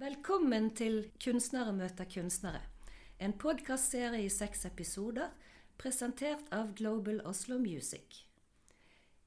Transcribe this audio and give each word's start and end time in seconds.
Velkommen 0.00 0.70
til 0.72 1.10
Kunstnere 1.20 1.74
møter 1.76 2.06
kunstnere. 2.08 2.62
En 3.20 3.34
podkastserie 3.36 4.22
i 4.24 4.30
seks 4.32 4.62
episoder 4.64 5.34
presentert 5.76 6.46
av 6.56 6.70
Global 6.78 7.18
Oslo 7.28 7.58
Music. 7.60 8.22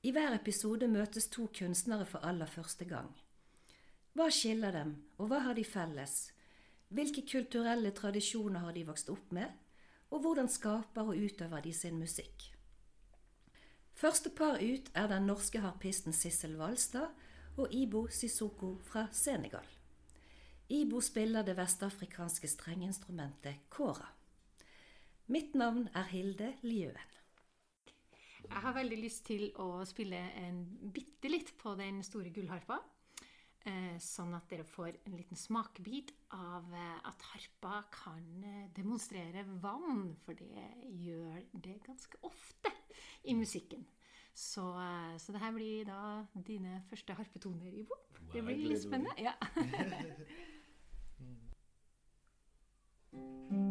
I 0.02 0.10
hver 0.16 0.34
episode 0.34 0.88
møtes 0.90 1.28
to 1.36 1.46
kunstnere 1.60 2.08
for 2.10 2.26
aller 2.26 2.50
første 2.50 2.88
gang. 2.90 3.12
Hva 4.18 4.32
skiller 4.34 4.74
dem, 4.74 4.96
og 5.22 5.30
hva 5.30 5.44
har 5.46 5.60
de 5.60 5.68
felles? 5.76 6.16
Hvilke 6.90 7.22
kulturelle 7.22 7.94
tradisjoner 7.94 8.66
har 8.66 8.74
de 8.74 8.88
vokst 8.90 9.14
opp 9.14 9.30
med? 9.30 9.54
Og 10.10 10.26
hvordan 10.26 10.50
skaper 10.50 11.14
og 11.14 11.22
utøver 11.22 11.62
de 11.68 11.76
sin 11.84 12.02
musikk? 12.02 12.50
Første 13.94 14.34
par 14.34 14.58
ut 14.58 14.90
er 14.96 15.14
den 15.14 15.30
norske 15.30 15.62
harpisten 15.62 16.18
Sissel 16.18 16.58
Walstad 16.58 17.14
og 17.62 17.70
Ibo 17.70 18.08
Sissoko 18.10 18.80
fra 18.90 19.06
Senegal. 19.12 19.70
Ibo 20.70 21.02
spiller 21.04 21.44
det 21.44 21.58
vestafrikanske 21.58 22.48
strengeinstrumentet 22.48 23.68
kora. 23.70 24.08
Mitt 25.28 25.56
navn 25.56 25.90
er 25.96 26.08
Hilde 26.12 26.54
Liøen. 26.64 27.12
Jeg 28.44 28.62
har 28.62 28.76
veldig 28.76 28.98
lyst 29.00 29.24
til 29.28 29.48
å 29.60 29.84
spille 29.88 30.20
en 30.40 30.64
bitte 30.94 31.32
litt 31.32 31.54
på 31.60 31.76
den 31.80 32.02
store 32.04 32.32
gullharpa. 32.36 32.80
Eh, 33.64 33.96
sånn 34.04 34.34
at 34.36 34.50
dere 34.52 34.66
får 34.68 34.98
en 35.08 35.16
liten 35.16 35.40
smakebit 35.40 36.12
av 36.36 36.68
eh, 36.76 36.98
at 37.08 37.28
harpa 37.32 37.78
kan 37.96 38.26
eh, 38.44 38.66
demonstrere 38.76 39.46
vann. 39.64 40.12
For 40.26 40.36
det 40.36 40.68
gjør 41.00 41.40
det 41.64 41.78
ganske 41.88 42.20
ofte 42.28 42.74
i 43.24 43.36
musikken. 43.40 43.88
Så, 44.34 44.66
så 45.22 45.32
det 45.32 45.44
her 45.44 45.54
blir 45.54 45.86
da 45.86 46.24
dine 46.34 46.80
første 46.90 47.14
harpetoner, 47.14 47.70
Ibo. 47.84 48.00
Det 48.34 48.42
blir 48.42 48.66
litt 48.66 48.82
spennende. 48.82 49.14
Ja. 49.22 49.36
Mm-hmm. 53.16 53.63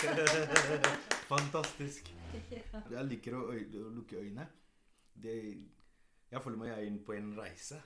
Fantastisk. 1.30 2.08
Jeg 2.90 3.04
liker 3.08 3.36
å, 3.36 3.42
øy, 3.54 3.62
å 3.80 3.90
lukke 3.94 4.20
øynene. 4.20 4.46
Det, 5.20 5.34
jeg 6.30 6.42
føler 6.44 6.60
meg 6.60 6.84
inn 6.86 7.00
på 7.04 7.14
en 7.16 7.32
reise. 7.38 7.80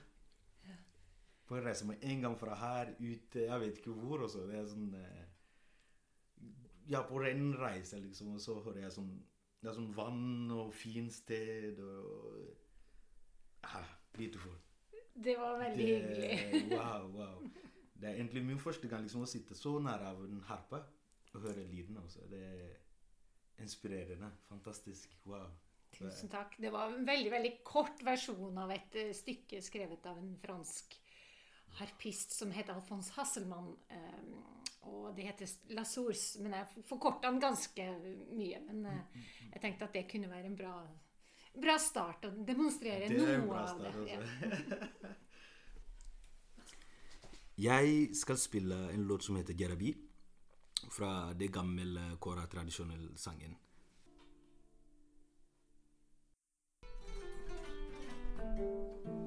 På 1.45 1.57
en 1.59 1.65
reise 1.67 1.85
med 1.85 2.01
en 2.01 2.23
gang 2.23 2.35
fra 2.41 2.55
her 2.57 2.89
ut 2.97 3.35
Jeg 3.37 3.59
vet 3.61 3.77
ikke 3.81 3.93
hvor. 3.93 4.23
Også. 4.25 4.45
Det 4.49 4.57
er 4.57 4.65
sånn 4.69 4.87
eh, 4.97 5.25
Ja, 6.89 7.03
på 7.05 7.19
en 7.27 7.51
reise, 7.59 7.99
liksom. 8.01 8.31
Og 8.33 8.41
så 8.41 8.55
hører 8.65 8.85
jeg 8.87 8.95
sånn 8.95 9.11
Det 9.61 9.69
er 9.69 9.77
sånn 9.77 9.91
vann 9.93 10.49
og 10.55 10.71
fint 10.73 11.13
sted 11.13 11.77
og 11.85 12.49
ah, 13.69 13.91
Beautiful. 14.15 14.55
Det 15.15 15.37
var 15.39 15.59
veldig 15.61 15.85
Det- 15.85 16.01
hyggelig. 16.01 16.73
Wow, 16.73 17.05
wow. 17.13 17.45
Det 17.95 18.09
er 18.09 18.17
egentlig 18.17 18.41
min 18.43 18.59
første 18.59 18.89
gang 18.91 19.05
liksom 19.05 19.23
å 19.23 19.29
sitte 19.29 19.55
så 19.55 19.77
nær 19.79 20.01
av 20.09 20.23
en 20.25 20.41
harpe 20.49 20.81
og 21.35 21.47
høre 21.47 21.67
lyden 21.69 21.97
også. 22.01 22.25
Det 22.31 22.41
er 22.41 23.61
inspirerende. 23.63 24.31
Fantastisk. 24.49 25.15
Wow. 25.25 25.47
Tusen 25.95 26.29
takk. 26.29 26.57
Det 26.59 26.71
var 26.73 26.91
en 26.91 27.07
veldig 27.07 27.31
veldig 27.31 27.53
kort 27.63 28.03
versjon 28.03 28.57
av 28.59 28.71
et 28.75 28.95
eh, 28.99 29.13
stykke 29.15 29.61
skrevet 29.63 30.05
av 30.11 30.19
en 30.19 30.35
fransk 30.41 30.97
harpist 31.79 32.35
som 32.35 32.51
heter 32.55 32.75
Alphonse 32.75 33.15
Hasselmann. 33.15 33.75
eh, 33.89 34.53
og 34.85 35.15
det 35.17 35.23
heter 35.25 35.49
La 35.73 35.81
Source, 35.87 36.41
men 36.43 36.53
jeg 36.53 36.83
forkorta 36.85 37.31
den 37.31 37.39
ganske 37.41 37.87
mye. 38.37 38.59
Men 38.67 38.85
eh, 38.91 39.23
jeg 39.53 39.61
tenkte 39.63 39.87
at 39.87 39.95
det 39.97 40.05
kunne 40.11 40.29
være 40.29 40.51
en 40.51 40.57
bra, 40.59 40.75
bra 41.55 41.77
start 41.81 42.27
å 42.27 42.33
demonstrere 42.45 43.07
Det 43.09 43.21
er 43.21 43.37
en 43.39 43.47
noe 43.47 43.53
bra 43.53 43.63
av 43.71 43.81
det. 43.81 43.93
Ja. 44.11 45.13
Jeg 47.55 48.09
skal 48.19 48.35
spille 48.35 48.75
en 48.91 49.05
låt 49.07 49.23
som 49.23 49.37
heter 49.39 49.55
Gerabi. 49.55 49.93
Fra 50.91 51.33
det 51.33 51.47
gamle 51.47 52.17
kora-tradisjonelle 52.19 53.17
sangen. 53.17 53.55
Thank 58.47 59.24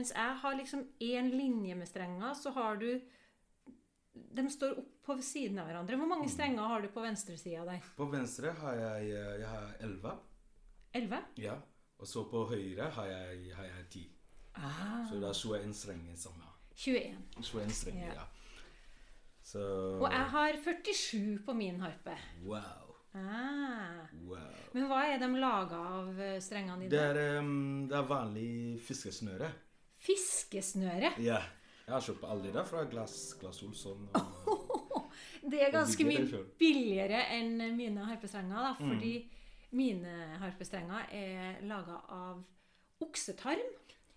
Mens 0.00 0.14
jeg 0.16 0.36
har 0.42 0.54
liksom 0.56 0.86
én 1.04 1.26
linje 1.28 1.74
med 1.76 1.88
strenger, 1.88 2.32
så 2.34 2.50
har 2.56 2.76
du 2.80 3.00
De 4.14 4.44
står 4.50 4.78
opp 4.80 4.88
på 5.06 5.16
siden 5.22 5.58
av 5.60 5.66
hverandre. 5.68 5.96
Hvor 6.00 6.08
mange 6.08 6.28
strenger 6.30 6.68
har 6.70 6.80
du 6.82 6.88
på 6.88 7.02
venstresida 7.04 7.64
der? 7.66 7.84
På 7.96 8.06
venstre 8.10 8.52
har 8.62 8.74
jeg, 8.78 9.10
jeg 9.12 9.46
har 9.48 9.74
11. 9.80 10.14
Elleve? 10.94 11.20
Ja. 11.36 11.54
Og 12.00 12.08
så 12.08 12.24
på 12.30 12.46
høyre 12.48 12.88
har 12.96 13.06
jeg, 13.10 13.52
har 13.58 13.64
jeg 13.68 13.86
10. 13.90 14.04
Ah, 14.54 15.04
Så 15.08 15.20
det 15.20 15.28
er 15.28 15.36
21 15.36 15.74
strenger 15.74 16.16
sammen. 16.16 16.46
21. 16.76 17.16
21 17.42 17.70
strenger, 17.76 18.06
Ja. 18.06 18.14
ja. 18.14 18.26
Så 19.42 19.60
Og 20.00 20.10
jeg 20.12 20.26
har 20.34 20.52
47 20.64 21.38
på 21.46 21.52
min 21.52 21.80
harpe. 21.80 22.16
Wow. 22.46 22.94
Ah. 23.14 24.06
Wow. 24.26 24.38
Men 24.72 24.86
hva 24.88 25.00
er 25.10 25.18
de 25.18 25.28
laga 25.40 25.76
av 26.00 26.20
eh, 26.20 26.38
strengene 26.40 26.88
Det 26.88 26.90
dine? 26.90 27.24
er, 27.26 27.40
um, 27.40 27.88
det 27.88 27.96
er 27.98 28.06
vanlig 28.08 28.80
fiskesnøre. 28.86 29.50
Fiskesnøre. 30.00 31.12
Ja. 31.22 31.40
Jeg 31.86 31.94
har 31.96 32.04
kjøpt 32.06 32.24
alle 32.30 32.52
det 32.54 32.62
fra 32.68 32.84
Glass, 32.90 33.16
Glass 33.40 33.62
Olsson. 33.66 34.08
Og, 34.14 35.10
Det 35.50 35.58
er 35.64 35.72
ganske 35.74 36.04
mye 36.06 36.42
billigere 36.60 37.24
enn 37.34 37.56
mine 37.76 38.04
harpestrenger. 38.06 38.56
Da, 38.62 38.74
Mm. 38.78 38.90
fordi 38.92 39.12
mine 39.72 40.12
harpestrenger 40.38 41.08
er 41.16 41.60
laga 41.66 41.96
av 42.14 42.44
oksetarm. 43.02 43.64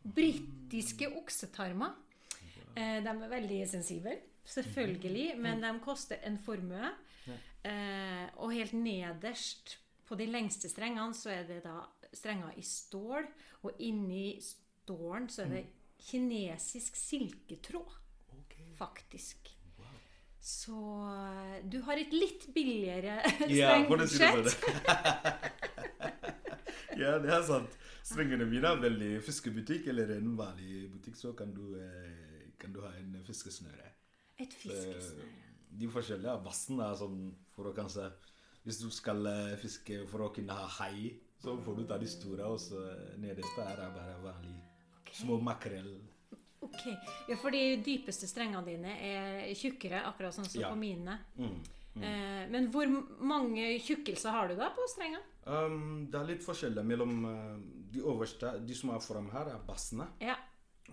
Britiske 0.03 1.07
oksetarmer. 1.17 1.95
Eh, 2.75 2.99
de 3.05 3.09
er 3.09 3.29
veldig 3.31 3.61
sensible, 3.69 4.15
selvfølgelig, 4.45 5.37
men 5.39 5.61
de 5.63 5.71
koster 5.85 6.17
en 6.27 6.37
formue. 6.37 6.91
Eh, 7.63 8.27
og 8.43 8.51
helt 8.51 8.73
nederst 8.75 9.77
på 10.05 10.17
de 10.19 10.25
lengste 10.27 10.67
strengene 10.69 11.13
så 11.15 11.29
er 11.31 11.45
det 11.47 11.61
da 11.63 11.77
strenger 12.13 12.51
i 12.59 12.61
stål, 12.67 13.25
og 13.63 13.79
inni 13.79 14.35
stålen 14.83 15.29
så 15.31 15.45
er 15.45 15.51
det 15.57 15.65
kinesisk 16.03 16.95
silketråd, 16.99 17.99
okay. 18.35 18.71
faktisk. 18.77 19.53
Så 20.43 20.75
eh, 21.07 21.59
du 21.71 21.79
har 21.87 21.99
et 21.99 22.11
litt 22.11 22.49
billigere 22.51 23.21
det 23.47 23.61
strengbudsjett. 23.61 24.65
ja, 27.01 27.15
det 27.23 27.31
er 27.31 27.45
sant. 27.47 27.77
Strengene 28.03 28.43
mine 28.49 28.73
er 28.73 28.81
veldig 28.83 29.13
fiskebutikk, 29.23 29.87
eller 29.93 30.11
en 30.17 30.33
vanlig 30.35 30.89
butikk, 30.91 31.15
så 31.15 31.31
kan 31.37 31.53
du, 31.55 31.77
eh, 31.79 32.51
kan 32.59 32.75
du 32.75 32.81
ha 32.83 32.91
en 32.99 33.15
fiskesnøre. 33.23 33.93
Et 34.43 34.51
fiskesnøre. 34.51 35.31
De 35.79 35.89
forskjellige 35.89 36.35
bassen 36.43 36.83
er 36.83 36.99
sånn 36.99 37.23
for 37.55 37.71
å 37.71 37.73
kanskje 37.73 38.11
Hvis 38.63 38.77
du 38.79 38.91
skal 38.95 39.25
eh, 39.27 39.55
fiske 39.59 40.03
for 40.11 40.27
å 40.27 40.29
kunne 40.35 40.55
ha 40.55 40.67
hai, 40.79 41.15
så 41.39 41.55
får 41.63 41.79
du 41.79 41.87
ta 41.87 41.97
de 41.99 42.07
store, 42.07 42.51
og 42.51 42.59
så 42.63 42.83
nederst 43.19 43.57
er 43.63 43.79
er 43.87 43.95
bare 43.95 44.19
vanlig 44.23 44.59
små 45.13 45.37
makrell. 45.43 45.93
Ok, 46.63 46.85
ja, 47.27 47.35
For 47.37 47.51
de 47.51 47.77
dypeste 47.83 48.27
strengene 48.29 48.63
dine 48.65 48.93
er 49.03 49.53
tjukkere, 49.57 50.03
akkurat 50.07 50.35
sånn 50.35 50.47
som 50.49 50.61
Ja. 50.61 50.69
på 50.71 50.79
mine. 50.79 51.19
Mm. 51.37 51.57
Eh, 51.95 52.47
men 52.49 52.71
hvor 52.71 52.87
mange 53.19 53.79
tjukkelser 53.83 54.31
har 54.31 54.47
du 54.49 54.55
da 54.55 54.71
på 54.73 54.87
strengene? 54.89 55.21
Um, 55.45 56.07
det 56.09 56.19
er 56.19 56.29
litt 56.31 56.43
forskjellig 56.45 56.85
mellom 56.87 57.25
eh, 57.27 57.57
de 57.93 57.99
øverste, 57.99 58.55
de 58.65 58.75
som 58.75 58.93
er 58.95 59.03
foran 59.03 59.29
her, 59.33 59.51
er 59.53 59.65
bassene. 59.67 60.07
Ja. 60.23 60.37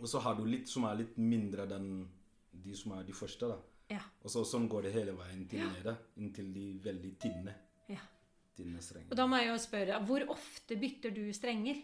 Og 0.00 0.08
så 0.11 0.20
har 0.20 0.34
du 0.34 0.44
litt 0.44 0.69
som 0.69 0.84
er 0.84 0.99
litt 1.00 1.17
mindre 1.17 1.69
enn 1.76 2.08
de 2.50 2.75
som 2.76 2.93
er 2.99 3.06
de 3.06 3.14
første. 3.17 3.49
da. 3.49 3.58
Ja. 3.90 4.02
Og 4.22 4.31
så 4.31 4.44
sånn 4.46 4.69
går 4.70 4.87
det 4.87 4.93
hele 4.94 5.14
veien 5.19 5.46
til 5.50 5.64
nede, 5.67 5.96
inntil 6.20 6.52
de 6.55 6.67
veldig 6.84 7.11
tynne, 7.19 7.55
ja. 7.90 8.02
tynne 8.56 8.78
Og 9.08 9.17
da 9.17 9.26
må 9.26 9.40
jeg 9.40 9.49
jo 9.50 9.56
spørre, 9.58 9.99
hvor 10.06 10.26
ofte 10.31 10.76
bytter 10.78 11.11
du 11.14 11.25
strenger? 11.34 11.81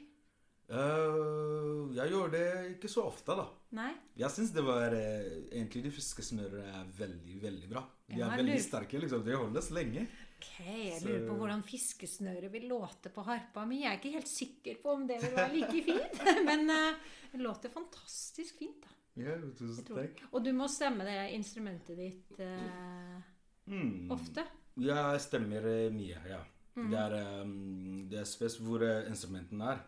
Eh, 0.66 1.94
jeg 1.96 2.10
gjør 2.10 2.30
det 2.32 2.46
ikke 2.74 2.88
så 2.90 3.04
ofte, 3.06 3.36
da. 3.38 3.44
Nei? 3.78 3.92
Jeg 4.18 4.32
syns 4.34 4.50
det 4.54 4.64
var 4.66 4.94
eh, 4.96 5.28
egentlig 5.52 5.84
de 5.86 5.92
fiskesnørene 5.94 6.72
er 6.80 6.88
veldig, 6.98 7.36
veldig 7.44 7.68
bra. 7.70 7.82
De 8.10 8.20
er 8.22 8.32
veldig 8.40 8.56
sterke, 8.64 8.98
liksom. 9.02 9.22
De 9.26 9.36
holdes 9.38 9.70
lenge. 9.74 10.06
Ok, 10.36 10.48
Jeg 10.66 11.00
Så- 11.00 11.06
lurer 11.08 11.28
på 11.28 11.36
hvordan 11.40 11.62
fiskesnøret 11.64 12.50
vil 12.52 12.66
låte 12.68 13.08
på 13.14 13.22
harpa, 13.24 13.64
men 13.66 13.78
jeg 13.80 13.92
er 13.92 13.98
ikke 14.00 14.12
helt 14.18 14.28
sikker 14.28 14.82
på 14.82 14.92
om 14.92 15.06
det 15.06 15.20
vil 15.22 15.32
være 15.38 15.54
like 15.54 15.82
fint. 15.86 16.20
Men 16.50 16.68
eh, 16.70 16.98
det 17.32 17.40
låter 17.40 17.72
fantastisk 17.72 18.58
fint, 18.58 18.82
da. 18.82 18.92
Ja, 19.16 19.38
tusen 19.56 19.86
takk. 19.88 20.20
Og 20.32 20.44
du 20.44 20.50
må 20.52 20.66
stemme 20.68 21.06
det 21.08 21.32
instrumentet 21.34 21.96
ditt 21.96 22.40
eh, 22.40 23.22
Mm. 23.66 24.10
ofte. 24.14 24.44
Jeg 24.78 25.20
stemmer 25.24 25.64
eh, 25.66 25.88
mye, 25.90 26.20
ja. 26.28 26.42
Mm. 26.76 26.90
Det 26.92 26.98
er, 27.00 27.14
um, 27.42 28.08
det 28.10 28.18
er 28.20 28.24
spes 28.28 28.58
hvor 28.60 28.82
instrumentene 28.84 29.08
instrumenten 29.10 29.62
er. 29.64 29.80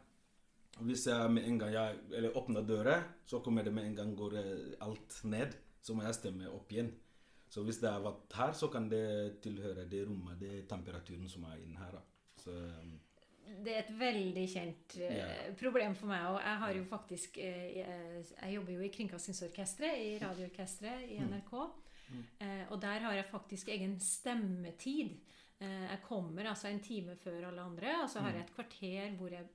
Hvis 0.86 1.06
jeg 1.08 1.32
med 1.32 1.48
en 1.48 1.58
gang 1.58 1.72
jeg 1.74 1.98
eller 2.12 2.36
åpner 2.38 2.66
døra, 2.66 2.98
så 3.26 3.40
kommer 3.44 3.66
det 3.66 3.72
med 3.74 3.88
en 3.88 3.96
gang 3.96 4.14
går 4.16 4.38
eh, 4.38 4.76
alt 4.84 5.20
ned. 5.24 5.56
Så 5.82 5.94
må 5.94 6.04
jeg 6.04 6.18
stemme 6.18 6.50
opp 6.52 6.72
igjen. 6.72 6.92
Så 7.48 7.62
hvis 7.64 7.80
det 7.80 7.90
har 7.90 8.04
vært 8.04 8.34
her, 8.36 8.52
så 8.52 8.68
kan 8.68 8.88
det 8.90 9.40
tilhøre 9.42 9.86
det 9.88 10.04
rommet, 10.06 10.36
det 10.40 10.66
temperaturen 10.68 11.28
som 11.28 11.46
er 11.48 11.62
inne 11.62 11.80
her. 11.80 11.96
Så, 12.38 12.52
um, 12.52 12.98
Det 13.64 13.72
er 13.72 13.80
et 13.86 13.94
veldig 13.98 14.44
kjent 14.52 14.98
uh, 15.00 15.16
Ja. 15.16 15.28
problem 15.56 15.96
for 15.96 16.10
meg. 16.12 16.26
Og 16.28 16.40
jeg 16.44 16.56
har 16.62 16.72
jo 16.76 16.84
faktisk 16.84 17.38
uh, 17.40 17.78
jeg, 17.80 18.54
jobber 18.54 18.72
jo 18.72 18.80
i 18.84 18.92
Kringkastingsorkesteret, 18.92 20.02
i 20.04 20.18
Radioorkesteret 20.20 21.08
i 21.08 21.22
NRK. 21.24 21.54
Eh, 22.40 22.64
og 22.72 22.80
der 22.82 23.04
har 23.04 23.12
jeg 23.12 23.24
faktisk 23.30 23.68
egen 23.68 23.98
stemmetid. 24.00 25.16
Eh, 25.60 25.84
jeg 25.90 25.98
kommer 26.02 26.48
altså 26.48 26.68
en 26.68 26.80
time 26.80 27.16
før 27.16 27.48
alle 27.48 27.60
andre, 27.60 28.02
og 28.02 28.10
så 28.10 28.20
har 28.20 28.32
jeg 28.32 28.46
et 28.46 28.54
kvarter 28.54 29.16
hvor 29.18 29.28
jeg 29.28 29.46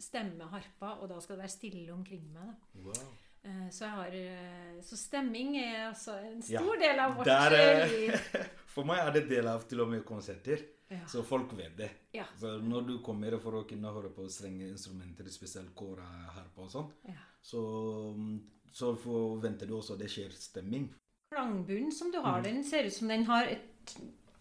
stemmer 0.00 0.46
harpa, 0.52 0.92
og 1.02 1.08
da 1.10 1.18
skal 1.20 1.36
det 1.36 1.42
være 1.46 1.54
stille 1.56 1.92
omkring 1.92 2.28
meg. 2.32 2.52
Da. 2.74 2.80
wow. 2.84 3.14
Eh, 3.44 3.68
så, 3.70 3.84
jeg 3.84 3.90
har, 3.94 4.14
eh, 4.18 4.80
så 4.82 4.96
stemming 4.98 5.56
er 5.56 5.88
altså 5.88 6.16
en 6.20 6.42
Ja, 6.48 6.58
stor 6.60 6.76
del 6.80 6.98
av 6.98 7.16
vårt 7.16 7.26
der, 7.26 7.54
eh, 7.58 7.92
liv. 7.92 8.12
For 8.74 8.84
meg 8.84 8.98
er 8.98 9.12
det 9.12 9.28
del 9.28 9.46
av 9.48 9.62
til 9.68 9.80
og 9.80 9.88
med 9.90 10.04
konserter, 10.04 10.64
Ja. 10.90 11.02
så 11.06 11.20
folk 11.22 11.50
vet 11.52 11.76
det. 11.76 11.90
Ja. 12.14 12.24
Så 12.40 12.54
når 12.64 12.86
du 12.86 12.98
kommer 13.04 13.34
for 13.42 13.52
å 13.58 13.66
kunne 13.68 13.90
høre 13.92 14.08
på 14.08 14.24
strenge 14.32 14.70
instrumenter, 14.70 15.28
spesielt 15.28 15.74
kåra, 15.76 16.06
harpa 16.32 16.62
og 16.64 16.70
sånn, 16.72 16.90
Ja. 17.04 17.18
så, 17.44 17.60
um, 18.14 18.40
så 18.72 18.94
forventer 18.96 19.66
du 19.68 19.74
også 19.76 19.98
det 19.98 20.08
skjer 20.08 20.32
stemming. 20.32 20.88
Klangbunnen 21.30 21.92
som 21.92 22.10
du 22.10 22.18
Mm. 22.18 22.24
har, 22.24 22.40
den 22.42 22.64
ser 22.64 22.84
ut 22.86 22.92
som 22.92 23.08
den 23.08 23.24
har 23.24 23.44
et 23.44 23.96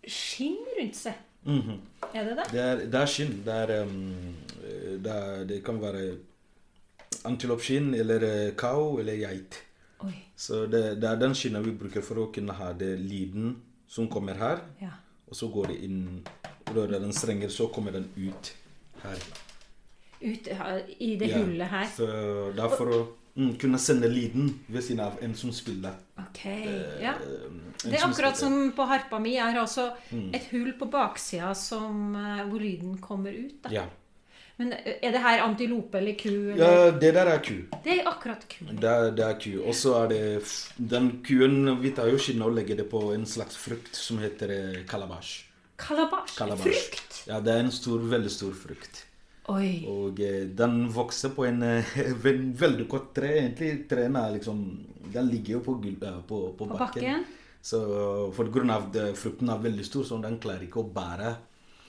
skinn 0.07 0.63
rundt 0.79 0.95
seg. 0.95 1.15
Mhm. 1.45 1.81
Er 2.17 2.25
det 2.27 2.35
det? 2.39 2.47
Det 2.53 2.61
er, 2.63 2.81
det 2.93 2.99
er 3.03 3.11
skinn. 3.13 3.35
Det, 3.45 3.55
er, 3.63 3.83
um, 3.85 4.35
det, 5.05 5.13
er, 5.13 5.45
det 5.49 5.61
kan 5.65 5.79
være 5.81 6.03
antiloppskinn 7.27 7.93
eller 7.97 8.23
eh, 8.27 8.51
kau 8.59 8.97
eller 9.01 9.17
geit. 9.21 9.59
Oi. 10.05 10.13
Så 10.37 10.65
det, 10.69 10.83
det 11.01 11.09
er 11.09 11.19
den 11.21 11.33
skinnet 11.37 11.65
vi 11.65 11.73
bruker 11.77 12.03
for 12.05 12.21
å 12.21 12.27
kunne 12.33 12.55
ha 12.57 12.71
det 12.77 12.93
lyden 13.01 13.55
som 13.89 14.09
kommer 14.11 14.37
her, 14.37 14.61
Ja. 14.81 14.91
og 15.27 15.35
så 15.39 15.47
går 15.53 15.71
det 15.73 15.77
inn 15.87 16.01
Rører 16.67 16.99
den 16.99 17.13
strenger, 17.15 17.47
så 17.47 17.69
kommer 17.71 17.93
den 17.95 18.09
ut 18.19 18.49
her. 18.99 19.21
Ut 20.19 20.47
her, 20.51 20.81
i 20.99 21.13
det 21.15 21.29
Ja, 21.31 21.37
hullet 21.39 21.69
her. 21.71 21.85
Så 21.95 22.07
det 22.51 22.59
er 22.65 22.73
for 22.75 22.91
å 22.91 22.97
mm, 23.37 23.53
kunne 23.61 23.79
sende 23.79 24.09
lyden 24.09 24.49
ved 24.67 24.81
siden 24.83 24.99
av 25.05 25.19
en 25.23 25.35
som 25.35 25.51
spiller. 25.53 25.93
Ok, 26.19 26.43
ja. 27.01 27.13
Eh, 27.13 27.45
en 27.85 27.91
Det 27.91 27.93
er 27.99 28.07
akkurat 28.07 28.37
som 28.37 28.71
på 28.75 28.85
harpa 28.89 29.19
mi. 29.19 29.35
Jeg 29.35 29.53
har 29.53 29.61
også 29.63 29.91
Mm. 30.11 30.33
et 30.33 30.47
hull 30.51 30.73
på 30.79 30.89
baksida 30.89 31.53
som, 31.55 32.15
eh, 32.15 32.43
hvor 32.49 32.59
lyden 32.59 32.97
kommer 32.97 33.31
ut. 33.31 33.61
Da. 33.63 33.69
Ja. 33.69 33.85
Men 34.59 34.73
eh, 34.73 34.95
er 35.03 35.11
det 35.11 35.21
her 35.21 35.43
antilope 35.45 35.97
eller 35.99 36.13
ku? 36.17 36.29
Eller? 36.29 36.57
ja, 36.57 36.91
det 36.91 37.13
der 37.13 37.27
er 37.27 37.39
ku. 37.45 37.53
Det 37.83 37.99
er 37.99 38.07
akkurat 38.09 38.47
ku. 38.49 38.65
Det 38.65 39.15
det 39.15 39.25
er 39.25 39.37
ku. 39.39 39.61
Og 39.67 39.73
så 39.75 40.03
er 40.03 40.07
det 40.09 40.21
Den 40.89 41.21
kuen 41.23 41.79
Vi 41.81 41.91
tar 41.91 42.07
jo 42.09 42.17
skinnet 42.17 42.41
og 42.47 42.55
legger 42.55 42.75
det 42.77 42.89
på 42.89 43.13
en 43.13 43.25
slags 43.25 43.55
frukt 43.55 43.93
som 43.95 44.17
heter 44.17 44.83
kalabasj. 44.87 45.43
Kalabasj? 45.77 46.37
Kalabash. 46.37 46.63
Frukt. 46.63 47.27
Ja, 47.27 47.39
det 47.39 47.53
er 47.53 47.59
en 47.59 47.71
stor, 47.71 47.99
veldig 47.99 48.31
stor 48.31 48.51
frukt. 48.53 49.03
Oi. 49.47 49.71
Og 49.87 50.19
eh, 50.19 50.45
den 50.59 50.87
vokser 50.91 51.31
på 51.35 51.45
en 51.47 51.63
en 51.63 52.53
veldig 52.59 52.87
kort 52.91 53.13
tre. 53.15 53.33
Egentlig 53.41 53.87
trærne 53.89 54.25
er 54.27 54.37
liksom 54.37 54.63
Den 55.13 55.29
ligger 55.31 55.57
jo 55.57 55.59
på, 55.63 55.75
eh, 55.87 56.21
på, 56.27 56.39
på, 56.57 56.65
På 56.65 56.65
bakken. 56.73 57.03
bakken. 57.03 57.25
Så 57.61 57.79
for 58.35 58.51
grunn 58.53 58.69
av 58.71 58.89
det, 58.93 59.09
frukten 59.17 59.49
er 59.51 59.59
veldig 59.63 59.85
stor, 59.85 60.03
så 60.07 60.21
den 60.23 60.37
klarer 60.39 60.67
ikke 60.67 60.83
å 60.83 60.89
bære. 60.93 61.35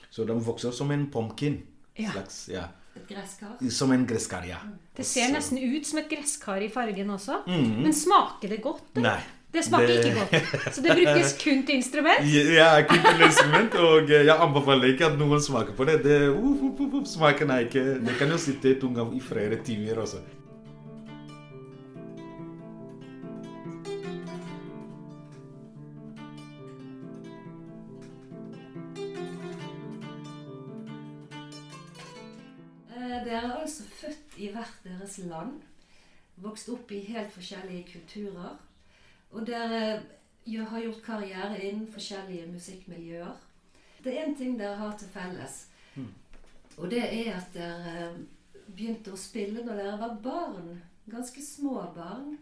Så 0.09 0.25
den 0.27 0.41
vokser 0.43 0.71
som 0.75 0.91
en 0.91 1.05
pumpkin. 1.11 1.59
Ja. 1.99 2.11
Slags, 2.15 2.39
ja. 2.51 2.65
Gresskar. 3.07 3.57
Som 3.71 3.91
en 3.95 4.05
gresskar, 4.07 4.43
ja. 4.49 4.57
Det 4.95 5.05
ser 5.07 5.31
nesten 5.31 5.59
ut 5.61 5.87
som 5.87 5.99
et 6.01 6.09
gresskar 6.11 6.63
i 6.65 6.69
fargen 6.73 7.11
også. 7.13 7.43
Mhm. 7.47 7.83
Men 7.83 7.93
smaker 7.95 8.49
det 8.49 8.61
godt? 8.63 8.89
da? 8.95 9.01
Nei. 9.01 9.19
Det 9.53 9.63
smaker 9.65 9.87
Det- 9.87 10.05
ikke 10.05 10.19
godt. 10.19 10.73
Så 10.75 10.81
det 10.81 10.91
brukes 10.97 11.31
kun 11.43 11.63
til 11.65 11.75
instrument? 11.75 12.21
Ja, 12.55 12.81
kun 12.89 12.99
til 13.07 13.23
instrument, 13.25 13.73
og 13.75 14.03
eh, 14.03 14.25
jeg 14.25 14.35
anbefaler 14.39 14.91
ikke 14.93 15.05
at 15.05 15.17
noen 15.19 15.41
smaker 15.41 15.73
på 15.73 15.83
det. 15.89 16.03
det 16.03 16.19
uff, 16.29 16.61
uff, 16.69 16.93
uff, 16.93 17.07
smaken 17.07 17.49
er 17.49 17.65
ikke 17.65 17.83
Det 18.05 18.17
kan 18.19 18.29
jo 18.29 18.37
sitte 18.37 18.75
i 18.75 18.79
tunga 18.79 19.07
i 19.15 19.19
flere 19.29 19.57
timer 19.65 20.01
også. 20.05 20.21
Eh, 32.95 33.25
dere 33.25 33.35
er 33.43 33.51
altså 33.61 33.83
født 33.83 34.37
i 34.37 34.49
hvert 34.51 34.79
deres 34.83 35.17
land. 35.17 35.51
Vokst 36.39 36.69
opp 36.71 36.91
i 36.91 36.99
helt 37.07 37.31
forskjellige 37.35 37.85
kulturer. 37.93 38.57
Og 39.31 39.45
dere 39.47 40.01
jo 40.49 40.65
har 40.65 40.81
gjort 40.81 41.03
karriere 41.05 41.59
innen 41.61 41.87
forskjellige 41.93 42.47
musikkmiljøer. 42.49 43.35
Det 44.03 44.13
er 44.13 44.25
én 44.25 44.35
ting 44.37 44.57
dere 44.59 44.75
har 44.79 44.95
til 44.97 45.07
felles. 45.13 45.65
Og 46.79 46.89
det 46.91 47.01
er 47.03 47.33
at 47.35 47.49
dere 47.53 48.13
begynte 48.69 49.11
å 49.11 49.19
spille 49.19 49.65
når 49.65 49.81
dere 49.81 49.97
var 49.99 50.15
barn. 50.23 50.69
Ganske 51.09 51.41
små 51.43 51.81
barn. 51.95 52.37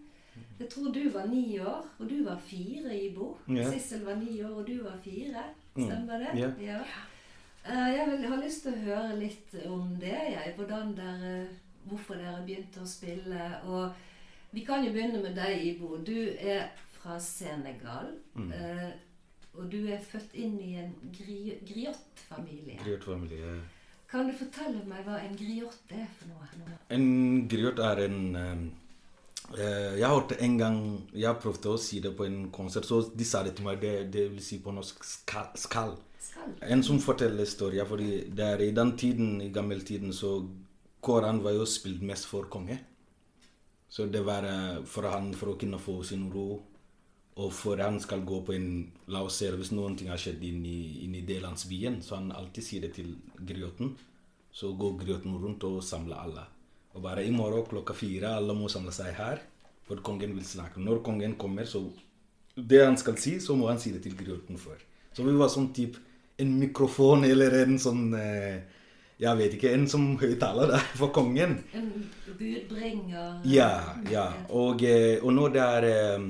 Jeg 0.60 0.70
tror 0.70 0.92
du 0.94 1.10
var 1.10 1.26
ni 1.32 1.58
år, 1.60 1.86
og 1.98 2.10
du 2.10 2.20
var 2.26 2.38
fire, 2.38 2.94
Ibo. 2.94 3.32
Yeah. 3.50 3.72
Sissel 3.74 4.04
var 4.06 4.20
ni 4.22 4.36
år, 4.44 4.52
og 4.60 4.68
du 4.68 4.84
var 4.84 4.98
fire. 5.04 5.44
Mm. 5.76 5.86
Stemmer 5.88 6.20
det? 6.22 6.50
Ja. 6.62 6.82
Eh, 7.66 7.88
Jeg 7.96 8.12
vil, 8.12 8.28
har 8.30 8.44
lyst 8.44 8.62
til 8.66 8.74
å 8.74 8.84
høre 8.86 9.16
litt 9.18 9.56
om 9.66 9.96
det. 10.02 10.14
Jeg. 10.14 10.54
Hvordan 10.58 10.94
dere, 10.98 11.48
hvorfor 11.90 12.22
dere 12.22 12.44
begynte 12.46 12.84
å 12.84 12.90
spille. 12.90 13.50
Og 13.66 13.90
vi 14.52 14.64
kan 14.66 14.86
jo 14.86 14.94
begynne 14.96 15.22
med 15.24 15.36
deg, 15.36 15.66
Ibo. 15.72 15.98
Du 15.98 16.16
er 16.40 16.70
fra 16.98 17.20
Senegal. 17.20 18.14
Mm. 18.36 18.52
eh, 18.52 18.90
og 19.58 19.72
du 19.72 19.80
er 19.90 20.02
født 20.06 20.36
inn 20.38 20.58
i 20.62 20.76
en 20.78 20.92
gri 21.16 21.56
griot-familie. 21.66 22.78
Griot-familie. 22.84 23.56
Kan 24.08 24.30
du 24.30 24.36
fortelle 24.38 24.84
meg 24.88 25.04
hva 25.08 25.18
en 25.20 25.34
griot 25.36 25.92
er 25.92 26.06
for 26.16 26.30
noe? 26.32 26.50
nå? 26.62 26.76
En 26.96 27.08
griot 27.50 27.82
er 27.84 28.04
en 28.06 28.20
eh, 28.40 28.62
eh, 29.58 29.98
Jeg 30.00 30.12
hørte 30.14 30.38
en 30.46 30.58
gang 30.62 30.78
Jeg 31.12 31.42
prøvde 31.42 31.74
å 31.74 31.82
si 31.82 32.00
det 32.04 32.14
på 32.16 32.28
en 32.28 32.46
konsert, 32.54 32.88
så 32.88 33.02
de 33.12 33.28
sa 33.28 33.42
det 33.44 33.58
til 33.58 33.68
meg. 33.68 33.82
Det, 33.82 33.96
det 34.14 34.28
vil 34.32 34.44
si 34.46 34.62
på 34.64 34.76
norsk 34.76 35.04
skal. 35.04 35.50
skal. 35.58 35.98
En 36.62 36.86
som 36.86 37.02
forteller 37.02 37.44
historier. 37.44 37.86
fordi 37.86 38.30
det 38.30 38.46
er 38.46 38.62
i 38.62 38.72
den 38.72 38.96
tiden, 38.98 39.42
i 39.42 39.50
gammeltiden, 39.50 40.14
så 40.14 40.38
Koran 41.02 41.44
var 41.44 41.58
jo 41.58 41.66
spilt 41.66 42.02
mest 42.06 42.30
for 42.30 42.48
konge. 42.52 42.78
Så 43.90 44.06
det 44.12 44.24
var 44.28 44.44
eh, 44.44 44.84
for 44.86 45.08
han 45.12 45.32
for 45.38 45.54
å 45.54 45.60
kunne 45.60 45.80
få 45.80 46.02
sin 46.08 46.28
ro, 46.34 46.50
og 47.38 47.54
for 47.54 47.80
han 47.82 48.00
skal 48.02 48.24
gå 48.26 48.42
på 48.46 48.56
en 48.56 48.70
La 49.14 49.22
oss 49.24 49.38
se 49.40 49.50
hvis 49.54 49.72
noen 49.72 49.96
ting 49.96 50.10
har 50.10 50.20
skjedd 50.20 50.42
inn 50.44 50.64
i, 50.66 51.06
inn 51.06 51.14
i 51.16 51.24
det 51.26 51.38
landsbyen, 51.44 52.02
så 52.04 52.18
han 52.18 52.34
alltid 52.36 52.66
sier 52.66 52.88
det 52.88 52.96
til 52.98 53.14
grioten. 53.38 53.94
Så 54.52 54.74
går 54.76 54.98
grioten 55.04 55.38
rundt 55.38 55.64
og 55.68 55.84
samler 55.86 56.18
alle. 56.18 56.44
Og 56.98 57.04
bare 57.06 57.24
i 57.24 57.32
morgen 57.32 57.68
klokka 57.70 57.94
fire, 57.94 58.34
alle 58.40 58.56
må 58.58 58.68
samle 58.74 58.92
seg 58.96 59.14
her, 59.16 59.44
for 59.88 60.02
kongen 60.04 60.34
vil 60.36 60.46
snakke. 60.46 60.82
Når 60.82 61.04
kongen 61.06 61.38
kommer, 61.40 61.66
så 61.66 61.86
Det 62.58 62.80
han 62.82 62.98
skal 62.98 63.18
si, 63.22 63.36
så 63.40 63.54
må 63.54 63.68
han 63.70 63.78
si 63.78 63.92
det 63.94 64.00
til 64.02 64.16
grioten 64.18 64.58
før. 64.58 64.80
Så 65.14 65.22
vi 65.22 65.36
var 65.38 65.52
sånn 65.54 65.68
type 65.78 66.00
en 66.42 66.56
mikrofon 66.58 67.26
eller 67.26 67.54
en 67.60 67.78
sånn 67.78 68.16
eh, 68.18 68.64
Jeg 69.18 69.38
vet 69.40 69.56
ikke, 69.58 69.72
en 69.74 69.88
som 69.90 70.04
høyttaler 70.22 70.70
der 70.70 70.84
for 71.00 71.10
kongen. 71.14 71.58
En 71.74 71.88
budbringer? 72.38 73.40
Ja, 73.50 73.98
ja. 74.12 74.28
Og, 74.54 74.84
eh, 74.86 75.18
og 75.24 75.34
når, 75.34 75.56
det 75.56 75.64
er, 75.64 75.88
eh, 75.90 76.28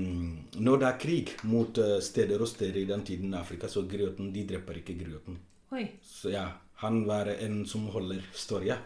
når 0.63 0.79
det 0.79 0.87
er 0.87 1.01
krig 1.01 1.33
mot 1.51 1.81
eh, 1.83 1.97
steder 2.03 2.39
og 2.39 2.47
steder 2.47 2.79
i 2.79 2.87
den 2.87 3.03
tiden 3.03 3.33
i 3.33 3.39
Afrika, 3.41 3.67
så 3.67 3.83
grioten, 3.83 4.31
de 4.31 4.45
dreper 4.47 4.79
ikke 4.79 4.95
grøten. 5.01 5.35
Oi. 5.75 5.83
Så 5.99 6.31
ja, 6.31 6.45
han 6.79 7.01
var 7.09 7.33
en 7.35 7.65
som 7.67 7.89
holder 7.91 8.23
historia. 8.31 8.79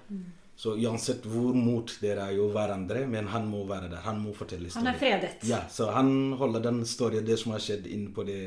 Så 0.58 0.74
uansett 0.78 1.26
hvor 1.30 1.54
mot 1.58 1.94
dere 2.02 2.26
er 2.30 2.40
jo 2.40 2.50
hverandre, 2.54 3.06
men 3.10 3.30
han 3.30 3.48
må 3.50 3.64
være 3.70 3.90
der. 3.90 4.02
Han 4.06 4.20
må 4.22 4.34
fortelle 4.38 4.70
Han 4.74 4.90
er 4.90 4.98
fredet. 4.98 5.46
Ja, 5.50 5.62
så 5.70 5.92
han 5.94 6.34
holder 6.38 6.66
den 6.68 6.82
historien, 6.82 7.26
det 7.26 7.38
som 7.42 7.54
har 7.54 7.62
skjedd 7.62 7.86
inn 7.90 8.10
på 8.14 8.26
det, 8.26 8.42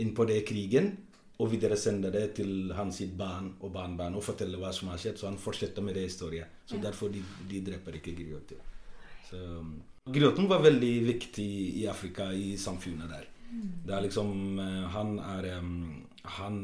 inn 0.00 0.12
på 0.16 0.28
det 0.28 0.42
krigen, 0.48 0.92
og 1.42 1.50
videre 1.50 1.76
sender 1.76 2.12
det 2.14 2.28
til 2.38 2.70
hans 2.76 3.00
barn 3.18 3.48
og 3.58 3.72
barnebarn 3.74 4.14
og 4.14 4.22
forteller 4.22 4.60
hva 4.60 4.70
som 4.74 4.92
har 4.92 5.00
skjedd. 5.02 5.18
Så 5.18 5.26
han 5.26 5.40
fortsetter 5.40 5.82
med 5.82 5.96
det 5.98 6.06
historien. 6.06 6.50
Så 6.66 6.78
derfor 6.82 7.10
de, 7.10 7.22
de 7.50 7.62
dreper 7.66 7.98
ikke. 7.98 8.14
Så 9.26 9.40
um, 9.58 9.80
grioten 10.06 10.46
var 10.48 10.62
veldig 10.62 10.92
viktig 11.08 11.48
i 11.80 11.86
Afrika, 11.90 12.30
i 12.30 12.54
samfunnet 12.60 13.10
der. 13.10 13.26
Det 13.54 13.94
er 13.94 14.02
liksom 14.02 14.58
eh, 14.58 14.84
Han 14.90 15.18
er 15.20 15.46
um, 15.60 16.06
Han 16.38 16.56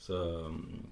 Så 0.00 0.20
um, 0.48 0.84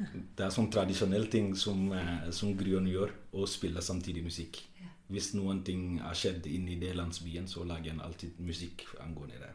det 0.00 0.46
er 0.46 0.52
sånn 0.54 0.70
tradisjonell 0.72 1.26
ting 1.28 1.50
som, 1.58 1.90
eh, 1.92 2.30
som 2.32 2.54
grioen 2.56 2.86
gjør, 2.88 3.10
å 3.36 3.44
spille 3.48 3.82
samtidig 3.84 4.22
musikk. 4.24 4.62
Ja. 4.80 4.88
Hvis 5.12 5.34
noen 5.36 5.60
ting 5.66 5.98
har 6.00 6.16
skjedd 6.16 6.48
inni 6.48 6.78
det 6.80 6.94
landsbyen, 6.96 7.48
så 7.50 7.66
lager 7.68 7.92
han 7.92 8.00
alltid 8.06 8.38
musikk 8.40 8.86
angående 9.04 9.42
det. 9.42 9.50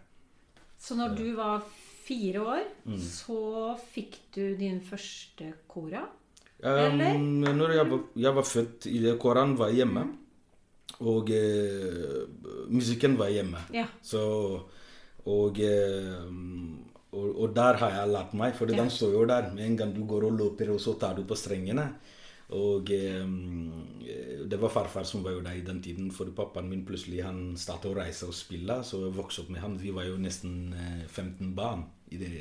Så 0.77 0.98
når 1.00 1.17
du 1.17 1.25
var 1.38 1.65
fire 2.05 2.41
år, 2.45 2.63
Mm. 2.85 3.00
så 3.01 3.77
fikk 3.93 4.17
du 4.35 4.55
din 4.59 4.79
første 4.81 5.53
kora? 5.67 6.03
Um, 6.63 7.01
Eller? 7.01 7.17
når 7.53 7.71
jeg 7.75 7.89
var, 7.91 8.00
jeg 8.15 8.35
var 8.35 8.43
født 8.47 8.85
i 8.88 9.00
det 9.03 9.17
Koran 9.19 9.55
var 9.57 9.69
hjemme, 9.75 10.05
og 11.01 11.29
eh, 11.29 12.25
musikken 12.71 13.17
var 13.19 13.27
hjemme. 13.33 13.59
Ja. 13.74 13.85
Så, 14.01 14.21
og, 15.25 15.59
eh, 15.59 16.24
og, 17.12 17.27
og 17.41 17.53
der 17.55 17.74
har 17.81 17.89
jeg 17.97 18.13
lært 18.13 18.33
meg, 18.33 18.55
for 18.55 18.65
Ja. 18.71 18.77
den 18.81 18.89
står 18.89 19.12
jo 19.13 19.25
der. 19.25 19.51
Med 19.53 19.65
en 19.65 19.77
gang 19.77 19.93
du 19.95 20.05
går 20.05 20.25
og 20.29 20.38
løper, 20.39 20.71
og 20.74 20.79
så 20.79 20.93
tar 21.00 21.15
du 21.15 21.24
på 21.24 21.35
strengene. 21.35 21.89
Og 22.55 22.91
eh, 22.95 23.25
det 24.45 24.59
var 24.62 24.71
farfar 24.74 25.03
som 25.07 25.24
var 25.25 25.35
jo 25.35 25.43
der 25.43 25.57
i 25.59 25.65
den 25.65 25.81
tiden, 25.83 26.12
for 26.13 26.29
pappaen 26.35 26.69
min 26.69 26.85
plutselig 26.88 27.24
han 27.25 27.57
startet 27.59 27.91
å 27.91 27.97
reise 27.97 28.29
og 28.29 28.38
spille. 28.38 28.79
Så 28.85 29.01
jeg 29.03 29.17
vokste 29.17 29.43
opp 29.43 29.51
med 29.53 29.63
han. 29.63 29.77
Vi 29.81 29.93
var 29.95 30.07
jo 30.07 30.17
nesten 30.21 30.74
eh, 30.74 31.03
15 31.07 31.53
barn 31.57 31.85
i 32.13 32.21
det, 32.21 32.31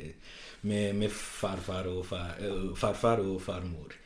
med, 0.69 0.95
med 0.99 1.13
farfar, 1.13 1.89
og 1.91 2.05
far, 2.09 2.37
eh, 2.39 2.73
farfar 2.79 3.25
og 3.25 3.41
farmor. 3.43 3.97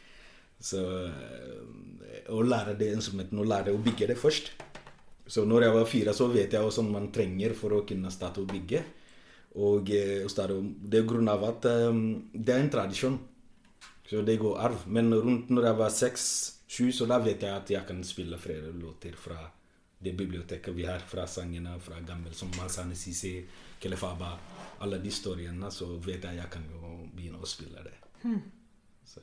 Så 0.58 0.82
eh, 1.06 2.28
å 2.34 2.42
lære 2.42 2.76
det 2.78 2.92
ensomheten, 2.96 3.38
å 3.38 3.46
lære 3.46 3.74
å 3.74 3.82
bygge 3.82 4.10
det 4.10 4.18
først. 4.18 4.52
Så 5.28 5.44
når 5.44 5.66
jeg 5.66 5.74
var 5.74 5.90
fire, 5.90 6.14
så 6.16 6.30
vet 6.32 6.54
jeg 6.56 6.64
hva 6.64 6.84
man 6.88 7.10
trenger 7.12 7.52
for 7.56 7.76
å 7.76 7.84
kunne 7.88 8.12
starte 8.14 8.42
å 8.42 8.48
bygge. 8.48 8.84
Og 9.58 9.90
eh, 9.94 10.22
og 10.24 10.32
starte, 10.32 10.60
det 10.62 11.02
er 11.02 11.10
grunn 11.10 11.30
av 11.30 11.44
at 11.50 11.68
eh, 11.68 12.04
det 12.32 12.54
er 12.54 12.64
en 12.64 12.72
tradisjon. 12.72 13.18
Så 14.08 14.22
det 14.22 14.36
går 14.40 14.58
arv. 14.58 14.86
Men 14.86 15.12
rundt 15.14 15.50
når 15.52 15.66
jeg 15.68 15.78
var 15.78 15.90
seks-sju, 15.92 16.92
så 16.92 17.06
da 17.06 17.18
vet 17.20 17.42
jeg 17.44 17.52
at 17.52 17.70
jeg 17.70 17.86
kan 17.88 18.02
spille 18.04 18.38
flere 18.40 18.72
låter 18.72 19.16
fra 19.16 19.36
det 19.98 20.12
biblioteket 20.16 20.74
vi 20.74 20.86
har, 20.86 21.02
fra 21.04 21.26
sangene 21.26 21.74
fra 21.82 21.98
gammel, 22.06 22.34
som 22.34 22.50
Malsane 22.56 22.94
Sisi, 22.96 23.34
Kelefaba, 23.82 24.30
alle 24.80 24.98
de 25.02 25.10
historiene, 25.10 25.70
så 25.74 25.90
vet 25.96 26.22
jeg 26.24 26.38
at 26.38 26.38
jeg 26.38 26.50
kan 26.54 26.64
jo 26.70 26.92
begynne 27.16 27.42
å 27.42 27.46
spille 27.50 27.82
det. 27.84 27.96
Så 29.04 29.20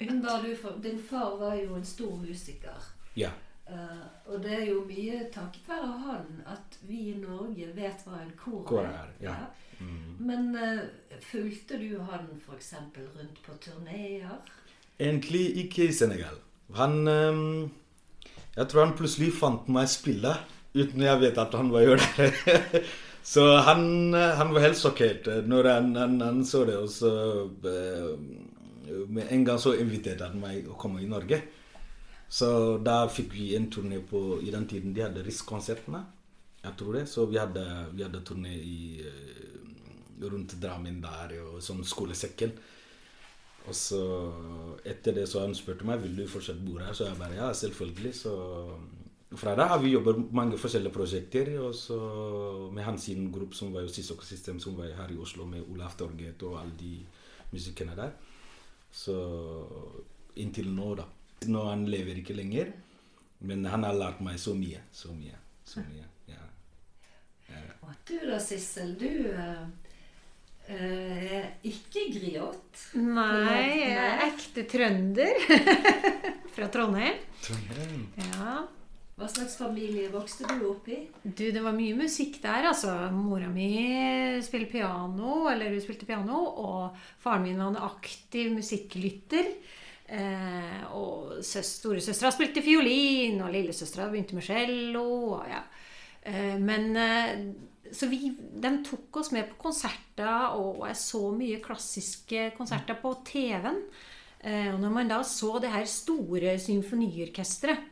Men 0.00 0.20
var 0.22 0.42
du 0.42 0.50
for, 0.56 0.76
din 0.82 0.98
far 0.98 1.36
var 1.38 1.54
jo 1.54 1.76
en 1.78 1.84
stor 1.86 2.16
musiker. 2.16 2.90
ja. 3.16 3.30
Eh, 3.64 4.00
og 4.28 4.42
det 4.44 4.52
er 4.52 4.66
jo 4.68 4.82
mye 4.84 5.22
takket 5.32 5.68
være 5.70 5.92
han 6.02 6.40
at 6.52 6.76
vi 6.84 6.98
i 7.14 7.14
Norge 7.16 7.70
vet 7.76 8.02
hva 8.04 8.18
en 8.20 8.34
kor 8.36 8.64
Kor 8.68 8.84
er, 8.84 9.14
ja. 9.24 9.36
Mm. 9.80 10.16
Men 10.22 10.50
uh, 10.54 10.82
fulgte 11.24 11.78
du 11.80 11.96
han 12.04 12.28
f.eks. 12.44 12.74
rundt 13.16 13.40
på 13.42 13.56
turneer? 13.64 14.36
Egentlig 15.00 15.46
ikke 15.64 15.88
i 15.88 15.96
Senegal. 15.96 16.36
Han 16.76 17.08
um, 17.08 17.72
Jeg 18.54 18.68
tror 18.68 18.84
han 18.84 18.94
plutselig 18.98 19.32
fant 19.34 19.66
meg 19.72 19.88
spille 19.90 20.36
uten 20.74 21.02
jeg 21.06 21.20
vet 21.22 21.38
at 21.38 21.56
han 21.56 21.72
var 21.72 21.84
gjør 21.86 22.04
det. 22.04 22.28
så 23.34 23.44
han, 23.66 23.84
eh, 24.14 24.32
han 24.38 24.54
var 24.54 24.64
helt 24.64 24.78
sjokkert 24.78 25.28
når 25.46 25.68
han, 25.70 25.92
han, 25.98 26.16
han 26.22 26.40
så 26.46 26.64
det. 26.68 26.78
Og 26.82 26.90
så 26.90 27.12
uh, 27.48 28.14
Med 29.08 29.30
en 29.30 29.44
gang 29.46 29.58
så 29.58 29.74
inviterte 29.78 30.28
han 30.28 30.40
meg 30.42 30.68
å 30.68 30.78
komme 30.78 31.02
i 31.02 31.08
Norge. 31.10 31.40
Så 32.28 32.78
da 32.82 33.04
fikk 33.08 33.34
vi 33.34 33.54
en 33.56 33.70
turné 33.70 34.00
på 34.08 34.40
I 34.42 34.50
den 34.50 34.66
tiden 34.66 34.94
de 34.94 35.04
hadde 35.04 35.22
Risk-konsertene. 35.22 36.04
Jeg 36.64 36.76
tror 36.78 36.96
det. 36.98 37.08
Så 37.08 37.26
vi 37.30 37.38
hadde, 37.38 37.64
vi 37.92 38.02
hadde 38.02 38.24
turné 38.24 38.54
i, 38.56 39.00
eh, 39.04 40.24
rundt 40.24 40.56
Drammen 40.60 41.00
der, 41.02 41.36
og 41.44 41.60
sånn 41.62 41.84
skolesekken. 41.84 42.54
Og 43.64 43.74
så 43.76 44.00
etter 44.84 45.16
det 45.16 45.24
så 45.28 45.40
han 45.44 45.54
spurte 45.56 45.86
meg 45.88 46.02
vil 46.02 46.16
du 46.16 46.26
fortsatt 46.28 46.60
bo 46.64 46.78
her. 46.78 46.92
Så 46.92 47.08
jeg 47.08 47.18
bare 47.20 47.38
ja, 47.38 47.52
selvfølgelig. 47.52 48.14
Så 48.14 48.34
fra 49.34 49.54
da 49.56 49.68
har 49.72 49.80
vi 49.82 49.94
jobbet 49.94 50.32
mange 50.36 50.58
forskjellige 50.60 50.92
prosjekter. 50.94 51.54
Og 51.64 51.74
så 51.76 51.98
med 52.72 52.84
hans 52.84 53.08
gruppe 53.32 53.56
som 53.56 53.72
var 53.72 53.86
jo 53.86 53.92
Sisok 53.92 54.24
System, 54.24 54.60
som 54.60 54.76
var 54.76 54.92
her 54.92 55.12
i 55.12 55.20
Oslo 55.20 55.46
med 55.48 55.64
Olaf 55.72 55.96
Torget 55.96 56.42
og 56.42 56.60
alle 56.60 56.76
de 56.80 56.98
musikkene 57.52 57.96
der. 57.96 58.12
Så 58.92 59.14
inntil 60.36 60.68
nå, 60.74 60.94
da. 60.94 61.08
Nå 61.50 61.64
han 61.68 61.86
lever 61.90 62.20
ikke 62.20 62.36
lenger. 62.36 62.72
Men 63.44 63.64
han 63.68 63.84
har 63.84 63.96
lært 63.96 64.20
meg 64.24 64.38
så 64.40 64.54
mye. 64.56 64.80
Så 64.92 65.12
mye. 65.12 65.36
Så 65.68 65.82
mye. 65.84 66.06
Ja. 66.30 66.44
Og 67.84 67.96
du 68.08 68.16
da, 68.24 68.38
Sissel, 68.40 68.94
du 69.00 69.08
eh, 69.32 69.64
eh, 70.72 71.34
er 71.40 71.50
ikke 71.68 72.06
griot. 72.14 72.86
Nei, 72.96 73.66
jeg 73.82 73.98
er 73.98 74.24
ekte 74.30 74.64
trønder. 74.70 75.44
Fra 76.54 76.70
Trondheim. 76.72 77.20
Trondheim. 77.44 78.08
Ja. 78.30 78.62
Hva 79.14 79.28
slags 79.30 79.54
familie 79.60 80.08
vokste 80.10 80.48
du 80.50 80.64
opp 80.72 80.88
i? 80.90 80.96
Du, 81.22 81.44
det 81.54 81.60
var 81.62 81.76
mye 81.76 81.94
musikk 81.94 82.40
der, 82.42 82.66
altså. 82.72 82.96
Mora 83.14 83.46
mi 83.52 83.68
spiller 84.42 84.66
piano, 84.72 85.44
eller 85.52 85.70
hun 85.70 85.84
spilte 85.84 86.08
piano, 86.08 86.40
og 86.64 86.96
faren 87.22 87.44
min 87.46 87.60
var 87.60 87.70
en 87.70 87.84
aktiv 87.92 88.50
musikklytter. 88.56 89.52
Eh, 90.06 90.82
og 90.92 91.38
søs- 91.40 91.78
storesøstera 91.80 92.30
spilte 92.34 92.62
fiolin, 92.62 93.40
og 93.40 93.52
lillesøstera 93.54 94.10
begynte 94.12 94.36
med 94.36 94.44
cello. 94.44 95.04
Og, 95.38 95.46
ja. 95.48 95.62
eh, 96.22 96.58
men 96.60 96.96
eh, 96.96 97.46
Så 97.94 98.08
vi, 98.10 98.32
de 98.34 98.70
tok 98.84 99.16
oss 99.20 99.30
med 99.32 99.48
på 99.50 99.58
konserter, 99.68 100.56
og 100.56 100.86
jeg 100.88 100.96
så 100.96 101.20
mye 101.36 101.60
klassiske 101.62 102.50
konserter 102.56 102.96
på 103.00 103.12
TV-en. 103.28 103.82
Eh, 104.40 104.72
og 104.74 104.80
når 104.80 104.90
man 104.92 105.08
da 105.08 105.22
så 105.22 105.58
det 105.62 105.70
her 105.72 105.84
store 105.88 106.58
symfoniorkesteret 106.58 107.90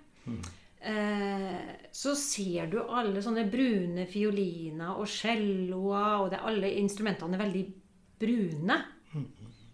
Eh, 0.82 1.58
så 1.94 2.10
ser 2.18 2.66
du 2.66 2.80
alle 2.82 3.20
sånne 3.22 3.44
brune 3.50 4.02
fioliner 4.10 4.96
og 4.98 5.06
celloer, 5.06 6.24
og 6.24 6.30
det, 6.32 6.40
alle 6.42 6.72
instrumentene 6.80 7.38
er 7.38 7.42
veldig 7.44 7.62
brune. 8.18 8.78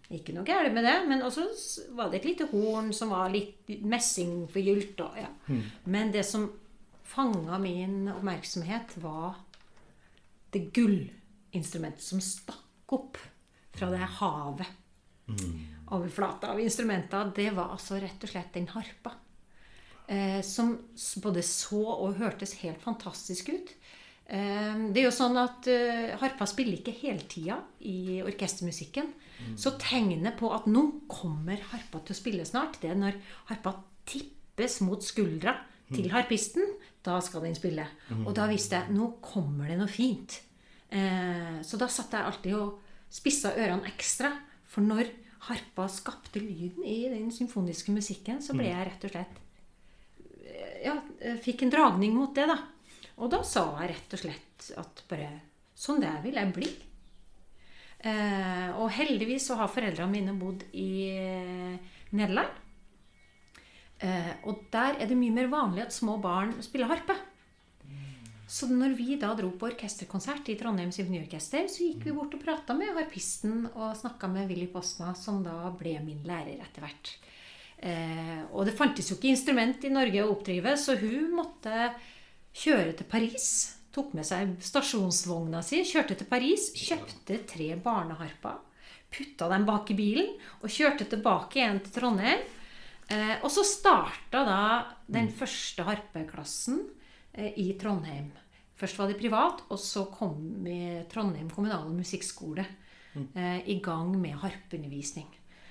Ikke 0.09 0.33
noe 0.33 0.47
galt 0.47 0.73
med 0.73 0.87
det, 0.87 0.95
men 1.05 1.21
også 1.21 1.45
var 1.97 2.09
det 2.09 2.21
et 2.21 2.31
lite 2.31 2.47
horn 2.49 2.89
som 2.97 3.11
var 3.13 3.29
litt 3.29 3.69
messingforgylt. 3.85 5.03
Ja. 5.19 5.27
Ja. 5.45 5.59
Men 5.85 6.09
det 6.15 6.23
som 6.25 6.47
fanga 7.09 7.59
min 7.61 8.07
oppmerksomhet, 8.09 8.95
var 9.03 9.37
det 10.53 10.71
gullinstrumentet 10.73 12.01
som 12.01 12.21
stakk 12.23 12.95
opp 12.97 13.19
fra 13.75 13.91
det 13.93 14.01
her 14.01 14.15
havet. 14.17 14.77
Overflata 15.93 16.55
av 16.55 16.61
instrumenter. 16.61 17.31
Det 17.35 17.51
var 17.53 17.73
altså 17.75 18.01
rett 18.01 18.25
og 18.25 18.31
slett 18.31 18.53
den 18.57 18.69
harpa. 18.73 19.13
Eh, 20.09 20.41
som 20.41 20.73
både 21.21 21.43
så 21.45 21.83
og 21.85 22.17
hørtes 22.17 22.55
helt 22.63 22.81
fantastisk 22.81 23.53
ut. 23.53 23.73
Eh, 24.29 24.75
det 24.93 25.01
er 25.01 25.07
jo 25.07 25.15
sånn 25.15 25.37
at 25.41 25.67
eh, 25.71 26.13
harpa 26.21 26.45
spiller 26.49 26.79
ikke 26.79 26.93
hele 27.01 27.25
tida 27.29 27.57
i 27.81 28.21
orkestermusikken. 28.25 29.09
Så 29.55 29.71
tegnet 29.79 30.35
på 30.35 30.49
at 30.51 30.65
nå 30.67 30.81
kommer 31.07 31.61
harpa 31.71 32.01
til 32.03 32.11
å 32.11 32.17
spille 32.17 32.43
snart, 32.47 32.81
det 32.81 32.89
er 32.91 32.97
når 32.99 33.15
harpa 33.47 33.71
tippes 34.09 34.81
mot 34.83 34.99
skuldra 35.05 35.53
til 35.87 36.09
harpisten. 36.11 36.75
Da 37.05 37.21
skal 37.23 37.45
den 37.47 37.55
spille. 37.55 37.85
Og 38.25 38.33
da 38.35 38.49
visste 38.51 38.81
jeg 38.81 38.97
nå 38.97 39.13
kommer 39.23 39.71
det 39.71 39.79
noe 39.79 39.89
fint. 39.91 40.41
Eh, 40.91 41.61
så 41.63 41.79
da 41.79 41.87
satt 41.87 42.13
jeg 42.17 42.27
alltid 42.27 42.57
og 42.59 42.79
spissa 43.09 43.53
ørene 43.55 43.87
ekstra. 43.89 44.33
For 44.69 44.85
når 44.85 45.07
harpa 45.47 45.87
skapte 45.89 46.41
lyden 46.43 46.83
i 46.83 47.05
den 47.09 47.31
symfoniske 47.31 47.95
musikken, 47.95 48.43
så 48.43 48.53
ble 48.57 48.67
jeg 48.67 48.89
rett 48.89 49.07
og 49.07 49.15
slett 49.15 49.45
ja, 50.83 50.95
eh, 51.19 51.37
fikk 51.41 51.63
en 51.63 51.73
dragning 51.73 52.13
mot 52.15 52.35
det, 52.35 52.47
da. 52.49 52.57
Og 53.19 53.31
da 53.31 53.41
sa 53.47 53.65
jeg 53.81 53.93
rett 53.93 54.15
og 54.15 54.23
slett 54.23 54.69
at 54.79 55.05
bare 55.11 55.29
Sånn 55.79 56.01
der 56.03 56.17
vil 56.19 56.35
jeg 56.35 56.51
bli. 56.51 56.69
Eh, 58.03 58.67
og 58.75 58.89
heldigvis 58.91 59.45
så 59.47 59.55
har 59.61 59.69
foreldrene 59.71 60.11
mine 60.11 60.33
bodd 60.35 60.65
i 60.75 60.89
eh, 61.07 61.77
Nederland. 62.11 62.51
Eh, 64.03 64.33
og 64.43 64.65
der 64.73 64.99
er 64.99 65.07
det 65.07 65.15
mye 65.15 65.37
mer 65.37 65.47
vanlig 65.51 65.85
at 65.85 65.95
små 65.95 66.17
barn 66.19 66.51
spiller 66.65 66.91
harpe. 66.91 67.15
Så 68.49 68.65
når 68.65 68.95
vi 68.97 69.13
da 69.21 69.29
dro 69.37 69.51
på 69.53 69.67
orkesterkonsert 69.69 70.47
i 70.49 70.55
Trondheim 70.57 70.89
Symfoniorkester, 70.91 71.67
så 71.69 71.85
gikk 71.85 72.07
vi 72.07 72.15
bort 72.17 72.33
og 72.33 72.41
prata 72.41 72.73
med 72.73 72.95
harpisten 72.97 73.67
og 73.75 73.97
snakka 73.99 74.27
med 74.31 74.49
Willy 74.49 74.65
Posna, 74.73 75.11
som 75.13 75.43
da 75.45 75.69
ble 75.77 75.99
min 76.01 76.23
lærer 76.25 76.57
etter 76.57 76.83
hvert. 76.83 77.11
Eh, 77.77 78.39
og 78.49 78.65
det 78.65 78.73
fantes 78.75 79.11
jo 79.11 79.19
ikke 79.19 79.29
instrument 79.35 79.85
i 79.85 79.93
Norge 79.93 80.23
å 80.23 80.31
oppdrive, 80.33 80.73
så 80.81 80.97
hun 80.97 81.35
måtte 81.37 81.91
kjøre 82.55 82.93
til 82.97 83.07
Paris. 83.09 83.49
Tok 83.93 84.13
med 84.17 84.27
seg 84.27 84.55
stasjonsvogna 84.63 85.63
si, 85.65 85.81
kjørte 85.87 86.17
til 86.19 86.29
Paris, 86.29 86.69
kjøpte 86.77 87.41
tre 87.49 87.71
barneharper. 87.81 88.59
Putta 89.09 89.47
dem 89.49 89.65
bak 89.65 89.89
i 89.89 89.97
bilen 89.97 90.35
og 90.61 90.69
kjørte 90.69 91.07
tilbake 91.09 91.59
igjen 91.59 91.81
til 91.85 91.95
Trondheim. 91.95 92.43
Eh, 93.09 93.35
og 93.41 93.49
så 93.49 93.63
starta 93.65 94.43
da 94.45 94.61
den 95.09 95.31
første 95.33 95.85
harpeklassen 95.87 96.83
eh, 97.33 97.55
i 97.57 97.71
Trondheim. 97.81 98.29
Først 98.79 98.99
var 98.99 99.09
det 99.09 99.17
privat, 99.19 99.65
og 99.73 99.81
så 99.81 100.05
kom 100.13 100.63
Trondheim 101.11 101.49
kommunale 101.51 101.89
musikkskole 101.91 102.63
eh, 103.17 103.65
i 103.65 103.79
gang 103.83 104.13
med 104.21 104.37
harpeundervisning. 104.39 105.27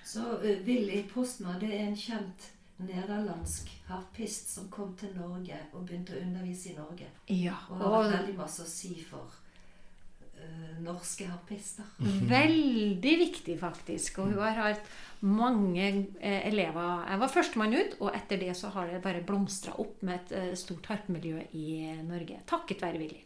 Så 0.08 0.24
uh, 0.24 0.52
Willy 0.64 1.02
Postma 1.08 1.58
det 1.60 1.68
er 1.76 1.86
en 1.86 1.96
kjent 1.98 2.46
nederlandsk 2.78 3.70
harpist 3.88 4.52
som 4.54 4.68
kom 4.70 4.94
til 4.98 5.10
Norge 5.16 5.56
og 5.72 5.84
begynte 5.88 6.14
å 6.14 6.22
undervise 6.22 6.72
i 6.72 6.76
Norge. 6.78 7.10
Ja, 7.32 7.56
Og 7.74 7.82
har 7.82 8.10
veldig 8.12 8.36
masse 8.38 8.62
å 8.62 8.70
si 8.70 8.92
for 9.02 9.32
uh, 10.38 10.76
norske 10.84 11.26
harpister. 11.26 11.88
veldig 12.30 13.14
viktig, 13.24 13.58
faktisk. 13.60 14.20
Og 14.22 14.32
hun 14.32 14.44
har 14.44 14.62
hatt 14.62 14.92
mange 15.26 15.88
uh, 16.22 16.40
elever. 16.46 17.04
Jeg 17.10 17.22
var 17.24 17.34
førstemann 17.34 17.74
ut, 17.74 17.98
og 17.98 18.14
etter 18.14 18.44
det 18.44 18.54
så 18.56 18.70
har 18.76 18.92
det 18.92 19.02
bare 19.02 19.24
blomstra 19.26 19.74
opp 19.82 20.02
med 20.06 20.20
et 20.20 20.36
uh, 20.38 20.54
stort 20.58 20.86
harpemiljø 20.92 21.42
i 21.58 21.68
Norge. 22.06 22.42
Takket 22.46 22.82
være 22.86 23.02
Willy. 23.02 23.24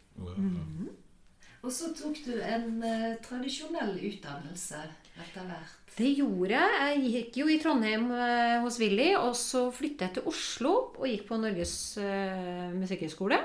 Og 1.62 1.70
så 1.70 1.92
tok 1.94 2.24
du 2.24 2.34
en 2.40 2.80
uh, 2.82 3.12
tradisjonell 3.22 3.98
utdannelse 4.00 4.80
etter 5.20 5.46
hvert. 5.48 5.78
Det 5.92 6.08
gjorde 6.16 6.56
jeg. 6.56 6.76
Jeg 6.80 7.10
gikk 7.12 7.38
jo 7.42 7.48
i 7.52 7.58
Trondheim 7.60 8.06
eh, 8.16 8.60
hos 8.64 8.78
Willy, 8.80 9.10
og 9.18 9.34
så 9.36 9.66
flyttet 9.74 10.06
jeg 10.06 10.16
til 10.16 10.30
Oslo 10.30 10.72
og 10.96 11.04
gikk 11.08 11.26
på 11.28 11.36
Norges 11.40 11.74
uh, 12.00 12.72
musikkhøgskole. 12.72 13.42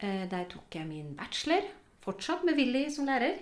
Eh, 0.00 0.24
der 0.30 0.48
tok 0.50 0.74
jeg 0.74 0.88
min 0.88 1.14
bachelor, 1.18 1.68
fortsatt 2.02 2.42
med 2.48 2.58
Willy 2.58 2.88
som 2.90 3.06
lærer. 3.06 3.38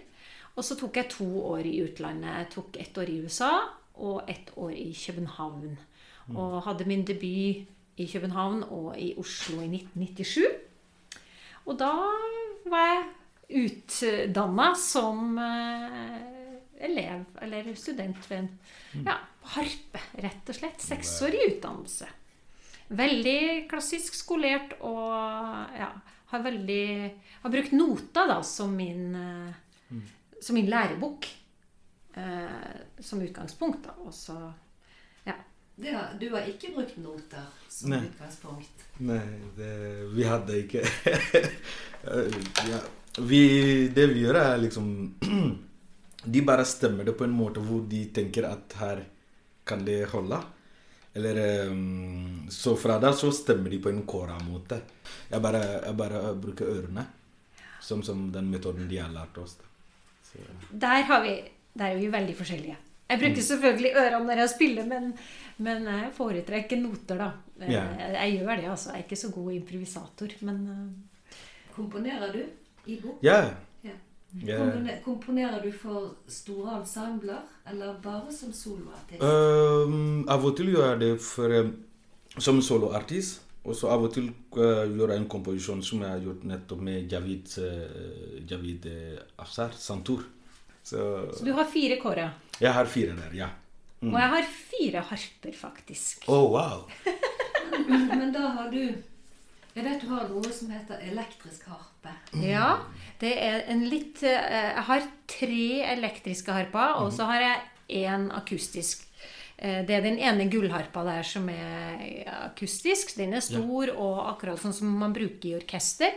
Og 0.58 0.66
så 0.66 0.76
tok 0.76 0.98
jeg 0.98 1.12
to 1.14 1.28
år 1.54 1.64
i 1.70 1.78
utlandet. 1.86 2.34
Jeg 2.34 2.50
tok 2.56 2.78
ett 2.82 2.98
år 2.98 3.08
i 3.12 3.18
USA 3.22 3.52
og 3.94 4.28
ett 4.28 4.50
år 4.58 4.74
i 4.74 4.90
København. 4.92 5.76
Og 6.34 6.62
hadde 6.66 6.84
min 6.84 7.06
debut 7.08 7.64
i 7.98 8.06
København 8.12 8.64
og 8.68 8.98
i 9.00 9.14
Oslo 9.18 9.62
i 9.62 9.70
1997. 9.70 10.44
Og 11.64 11.78
da 11.78 11.92
var 12.68 12.90
jeg 12.90 13.06
utdanna 13.48 14.74
som 14.76 15.38
eh, 15.40 16.37
elev 16.80 17.24
eller 17.42 17.74
student 17.74 18.30
ved 18.30 18.38
en 18.38 19.04
ja, 19.06 19.16
harpe, 19.54 20.02
rett 20.22 20.50
og 20.50 20.58
slett. 20.58 20.82
Seksårig 20.82 21.40
utdannelse. 21.54 22.08
Veldig 22.88 23.40
klassisk 23.68 24.14
skolert 24.16 24.78
og 24.80 25.12
ja, 25.76 25.90
har 26.30 26.44
veldig 26.44 26.84
Har 27.42 27.52
brukt 27.52 27.72
nota 27.76 28.24
da 28.28 28.38
som 28.42 28.72
min, 28.76 29.14
eh, 29.14 29.98
som 30.40 30.56
min 30.56 30.70
lærebok. 30.70 31.28
Eh, 32.14 32.80
som 33.00 33.22
utgangspunkt, 33.22 33.84
da. 33.84 33.94
Og 34.04 34.14
så 34.14 34.38
Det 35.78 35.92
har, 35.94 36.14
du 36.18 36.24
har 36.32 36.42
ikke 36.50 36.72
brukt 36.74 36.96
noter 36.98 37.44
som 37.70 37.92
Nei. 37.92 38.00
utgangspunkt. 38.08 38.80
Nei, 38.98 39.20
det, 39.54 39.68
vi 40.10 40.24
hadde 40.26 40.56
ikke 40.64 40.82
ja, 42.72 42.80
vi, 43.22 43.42
Det 43.94 44.08
vi 44.10 44.24
gjør, 44.24 44.40
er 44.40 44.56
liksom 44.64 44.88
De 46.24 46.42
bare 46.42 46.64
stemmer 46.66 47.04
det 47.06 47.14
på 47.18 47.24
en 47.24 47.34
måte 47.36 47.60
hvor 47.62 47.84
de 47.88 48.04
tenker 48.14 48.46
at 48.48 48.74
her 48.80 49.04
kan 49.68 49.84
det 49.86 50.00
holde. 50.10 50.40
Eller 51.14 51.68
um, 51.70 52.46
Så 52.50 52.76
fra 52.76 52.98
da 53.02 53.12
så 53.16 53.30
stemmer 53.34 53.70
de 53.70 53.78
på 53.82 53.90
en 53.92 54.02
Kora-måte. 54.06 54.80
Jeg 55.30 55.40
bare, 55.42 55.62
jeg 55.86 55.96
bare 55.96 56.34
bruker 56.40 56.66
ørene. 56.74 57.06
Som, 57.80 58.02
som 58.02 58.26
den 58.32 58.50
metoden 58.50 58.88
de 58.90 58.98
har 59.00 59.08
lært 59.14 59.38
oss. 59.38 59.56
Så, 60.28 60.42
Der, 60.72 61.02
har 61.08 61.22
vi, 61.24 61.36
der 61.72 61.94
er 61.94 62.00
vi 62.00 62.08
veldig 62.12 62.34
forskjellige. 62.36 62.76
Jeg 63.08 63.20
bruker 63.22 63.44
selvfølgelig 63.46 63.92
ørene 63.96 64.26
når 64.28 64.42
jeg 64.42 64.50
spiller, 64.52 64.84
men, 64.90 65.06
men 65.64 65.86
jeg 65.88 66.10
foretrekker 66.16 66.76
noter, 66.82 67.16
da. 67.22 67.30
Eh, 67.62 67.70
Ja. 67.72 67.84
Jeg 68.18 68.34
gjør 68.40 68.56
det, 68.56 68.66
altså. 68.68 68.90
Jeg 68.92 68.98
er 69.00 69.06
ikke 69.06 69.16
så 69.22 69.30
god 69.32 69.52
improvisator, 69.52 70.34
men 70.44 70.58
eh, 70.74 71.38
Komponerer 71.78 72.32
du 72.34 72.42
i 72.90 72.98
bok? 73.00 73.22
ja. 73.22 73.40
Ja. 73.46 73.54
Ja. 74.44 74.58
Kompone- 74.58 75.02
Komponerer 75.04 75.62
du 75.64 75.72
for 75.72 76.14
store 76.28 76.78
ensembler, 76.80 77.42
eller 77.66 77.94
bare 78.02 78.32
som 78.32 78.52
soloartist? 78.52 79.22
Um, 79.22 80.24
av 80.28 80.44
og 80.44 80.56
til 80.56 80.72
gjør 80.74 80.90
jeg 80.92 80.98
det 81.00 81.12
for, 81.20 81.48
ehm, 81.48 81.72
som 82.38 82.60
soloartist. 82.62 83.40
Og 83.68 83.74
så 83.76 83.88
av 83.92 84.04
og 84.06 84.12
til 84.14 84.28
uh, 84.56 84.86
gjør 84.88 85.10
jeg 85.12 85.18
en 85.20 85.28
komposisjon 85.28 85.82
som 85.84 86.00
jeg 86.00 86.08
har 86.08 86.20
gjort 86.24 86.44
nettopp 86.48 86.80
med 86.80 87.10
Javid, 87.12 87.48
uh, 87.58 88.38
Javid 88.48 88.86
uh, 88.86 89.18
Afsar, 89.44 89.72
Santur. 89.76 90.22
Så 90.82 91.02
Så 91.36 91.44
du 91.44 91.52
har 91.52 91.64
fire 91.68 91.98
kårer. 92.00 92.30
jeg 92.60 92.72
har 92.72 92.86
fire 92.86 93.16
der, 93.16 93.34
ja. 93.36 93.48
Mm. 94.00 94.14
Og 94.14 94.20
jeg 94.20 94.28
har 94.30 94.42
fire 94.70 95.00
harper, 95.10 95.52
faktisk. 95.52 96.24
Oh, 96.28 96.50
wow! 96.54 96.86
Men 97.88 98.32
da 98.32 98.48
har 98.56 98.70
du 98.70 98.94
Jeg 99.76 99.84
vet 99.84 100.00
du 100.02 100.08
har 100.10 100.28
noe 100.28 100.50
som 100.52 100.70
heter 100.74 101.02
elektrisk 101.10 101.66
harpe. 101.70 102.14
Ja, 102.42 102.78
det 103.20 103.34
er 103.38 103.60
en 103.70 103.84
litt 103.88 104.22
eh, 104.26 104.72
Jeg 104.74 104.84
har 104.88 105.04
tre 105.30 105.66
elektriske 105.94 106.52
harper, 106.56 106.96
og 107.04 107.12
så 107.14 107.26
har 107.30 107.40
jeg 107.44 108.06
én 108.06 108.28
akustisk. 108.34 109.04
Eh, 109.58 109.84
Det 109.86 109.94
er 109.94 110.02
den 110.02 110.18
ene 110.18 110.48
gullharpa 110.50 111.04
der 111.06 111.22
som 111.22 111.48
er 111.48 112.24
akustisk. 112.50 113.14
Den 113.16 113.34
er 113.34 113.40
stor 113.44 113.92
og 113.94 114.18
akkurat 114.34 114.58
sånn 114.62 114.74
som 114.74 114.88
man 114.98 115.12
bruker 115.14 115.48
i 115.52 115.54
orkester. 115.60 116.10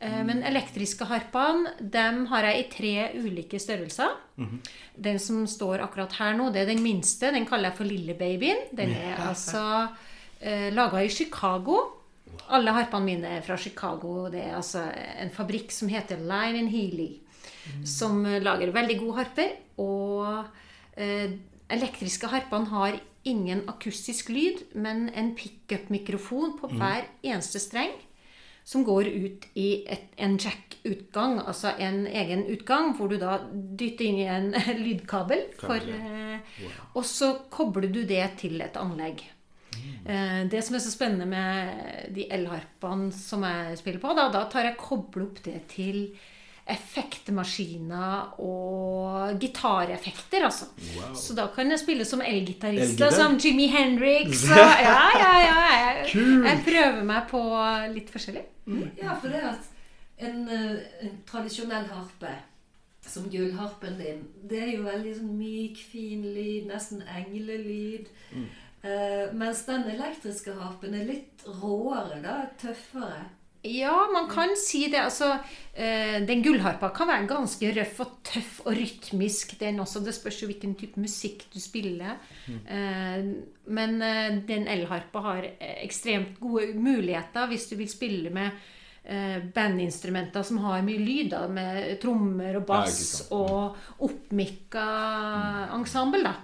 Eh, 0.00 0.22
Men 0.24 0.42
elektriske 0.42 1.04
harpene 1.08 1.72
dem 1.80 2.26
har 2.26 2.42
jeg 2.50 2.58
i 2.58 2.68
tre 2.74 2.92
ulike 3.22 3.58
størrelser. 3.60 4.12
Den 4.96 5.18
som 5.18 5.46
står 5.46 5.80
akkurat 5.84 6.12
her 6.18 6.34
nå, 6.36 6.50
det 6.52 6.62
er 6.62 6.66
den 6.74 6.82
minste. 6.82 7.30
Den 7.32 7.46
kaller 7.46 7.70
jeg 7.70 7.76
for 7.78 7.84
Lillebabyen. 7.84 8.66
Den 8.76 8.90
er 8.96 9.16
altså 9.28 9.88
eh, 10.40 10.70
laga 10.72 11.00
i 11.04 11.08
Chicago. 11.08 11.96
Alle 12.48 12.72
harpene 12.74 13.06
mine 13.06 13.34
er 13.36 13.44
fra 13.46 13.56
Chicago. 13.60 14.28
Det 14.32 14.40
er 14.42 14.56
altså 14.58 14.82
en 15.20 15.30
fabrikk 15.34 15.72
som 15.74 15.90
heter 15.92 16.22
Line 16.22 16.64
and 16.64 16.72
Healy. 16.72 17.10
Som 17.86 18.24
eh, 18.26 18.40
lager 18.42 18.72
veldig 18.74 18.98
gode 19.02 19.16
harper. 19.20 19.54
Og 19.82 20.44
eh, 20.96 21.36
elektriske 21.70 22.30
harpene 22.32 22.72
har 22.72 23.00
ingen 23.28 23.66
akustisk 23.68 24.30
lyd, 24.32 24.64
men 24.74 25.08
en 25.14 25.34
pickup-mikrofon 25.36 26.56
på 26.60 26.70
hver 26.72 27.04
eneste 27.22 27.60
streng. 27.62 27.92
Som 28.64 28.84
går 28.84 29.08
ut 29.08 29.46
i 29.58 29.82
et, 29.88 30.12
en 30.20 30.36
jack-utgang, 30.38 31.40
altså 31.40 31.72
en 31.80 32.04
egen 32.06 32.44
utgang, 32.52 32.92
hvor 32.96 33.08
du 33.10 33.16
da 33.18 33.38
dytter 33.50 34.06
inn 34.06 34.20
i 34.20 34.28
en 34.30 34.52
lydkabel. 34.84 35.46
For, 35.58 35.80
Kabel, 35.80 36.40
wow. 36.60 36.80
og 37.00 37.08
så 37.08 37.32
kobler 37.50 37.90
du 37.90 38.02
det 38.06 38.24
til 38.42 38.60
et 38.62 38.78
anlegg. 38.78 39.24
Eh, 40.06 40.42
Det 40.50 40.64
som 40.64 40.74
er 40.76 40.82
så 40.84 40.90
spennende 40.92 41.26
med 41.26 42.12
de 42.14 42.26
elharpene 42.32 43.12
som 43.12 43.42
jeg 43.46 43.78
spiller 43.78 44.00
på, 44.02 44.14
da, 44.16 44.28
da 44.32 44.44
tar 44.48 44.64
jeg 44.70 44.76
koble 44.80 45.26
opp 45.28 45.42
det 45.44 45.60
til 45.74 46.10
effektmaskiner 46.70 48.34
og 48.38 49.38
gitareffekter, 49.42 50.44
altså. 50.46 50.68
Wow. 50.96 51.14
Så 51.18 51.34
da 51.34 51.48
kan 51.54 51.70
jeg 51.72 51.80
spille 51.82 52.04
som 52.06 52.22
elgitarist, 52.22 52.94
Elgitar? 52.94 53.10
som 53.16 53.36
Jimmy 53.42 53.66
Hendrix. 53.72 54.44
Og, 54.50 54.56
ja, 54.56 55.00
ja, 55.18 55.32
ja. 55.44 55.56
Jeg, 56.04 56.14
jeg 56.46 56.62
prøver 56.66 57.02
meg 57.08 57.26
på 57.30 57.42
litt 57.94 58.12
forskjellig. 58.14 58.44
Ja, 59.00 59.16
for 59.18 59.32
det 59.34 59.42
at 59.50 59.66
en, 60.20 60.46
eh, 60.48 60.78
en 61.08 61.18
tradisjonell 61.26 61.88
harpe, 61.90 62.36
som 63.10 63.24
gullharpen 63.32 63.96
din, 63.98 64.20
det 64.46 64.58
er 64.62 64.72
jo 64.76 64.84
veldig 64.84 65.14
sånn 65.16 65.36
myk, 65.40 65.78
fin 65.90 66.22
lyd, 66.22 66.68
nesten 66.70 67.00
englelyd. 67.08 68.10
Eh, 68.80 69.26
mens 69.36 69.66
den 69.66 69.84
elektriske 69.92 70.54
harpen 70.56 70.96
er 70.96 71.04
litt 71.08 71.44
råere, 71.60 72.20
da, 72.24 72.40
tøffere. 72.60 73.26
Ja, 73.66 74.06
man 74.08 74.24
kan 74.30 74.54
si 74.56 74.86
det. 74.88 75.02
Altså, 75.04 75.34
uh, 75.36 76.14
den 76.24 76.40
gullharpa 76.40 76.88
kan 76.96 77.10
være 77.10 77.26
ganske 77.28 77.68
røff 77.76 77.98
og 78.00 78.14
tøff 78.24 78.54
og 78.64 78.72
rytmisk, 78.72 79.52
den 79.60 79.82
også. 79.84 80.00
Det 80.00 80.14
spørs 80.16 80.38
jo 80.40 80.48
hvilken 80.48 80.72
type 80.80 80.96
musikk 80.96 81.44
du 81.52 81.58
spiller. 81.60 82.16
Uh, 82.48 83.20
men 83.68 84.00
den 84.48 84.64
elharpa 84.64 85.20
har 85.28 85.50
ekstremt 85.60 86.40
gode 86.40 86.72
muligheter 86.72 87.52
hvis 87.52 87.68
du 87.68 87.76
vil 87.82 87.92
spille 87.92 88.32
med 88.32 88.56
eh, 89.04 89.42
bandinstrumenter 89.54 90.42
som 90.42 90.58
har 90.64 90.82
mye 90.86 91.00
lyd, 91.00 91.30
da, 91.34 91.44
med 91.50 91.96
trommer 92.02 92.60
og 92.60 92.66
bass 92.68 93.00
ikke 93.24 93.40
og 93.40 94.06
oppmikka 94.08 94.86
ensemble, 95.76 96.24
da. 96.26 96.34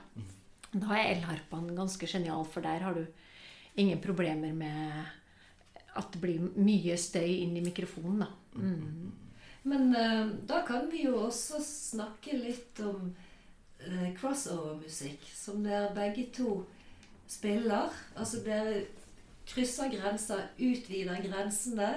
Da 0.77 0.97
er 0.97 1.15
elharpaen 1.15 1.71
ganske 1.77 2.09
genial, 2.11 2.45
for 2.45 2.65
der 2.65 2.85
har 2.85 2.97
du 2.97 3.07
ingen 3.77 4.01
problemer 4.03 4.53
med 4.57 5.07
at 5.97 6.11
det 6.13 6.21
blir 6.21 6.51
mye 6.61 6.97
støy 7.01 7.41
inn 7.43 7.57
i 7.57 7.65
mikrofonen, 7.65 8.25
da. 8.25 8.29
Mm. 8.61 9.13
Men 9.67 9.89
uh, 9.97 10.29
da 10.47 10.61
kan 10.67 10.91
vi 10.93 11.07
jo 11.07 11.17
også 11.27 11.59
snakke 11.65 12.37
litt 12.39 12.81
om 12.85 13.09
uh, 13.09 14.09
crossover-musikk, 14.21 15.25
som 15.35 15.65
dere 15.65 15.95
begge 15.97 16.29
to 16.37 16.61
spiller. 17.29 17.91
Altså 18.15 18.45
dere 18.45 18.85
krysser 19.49 19.91
grenser, 19.91 20.47
utvider 20.59 21.25
grensene. 21.25 21.91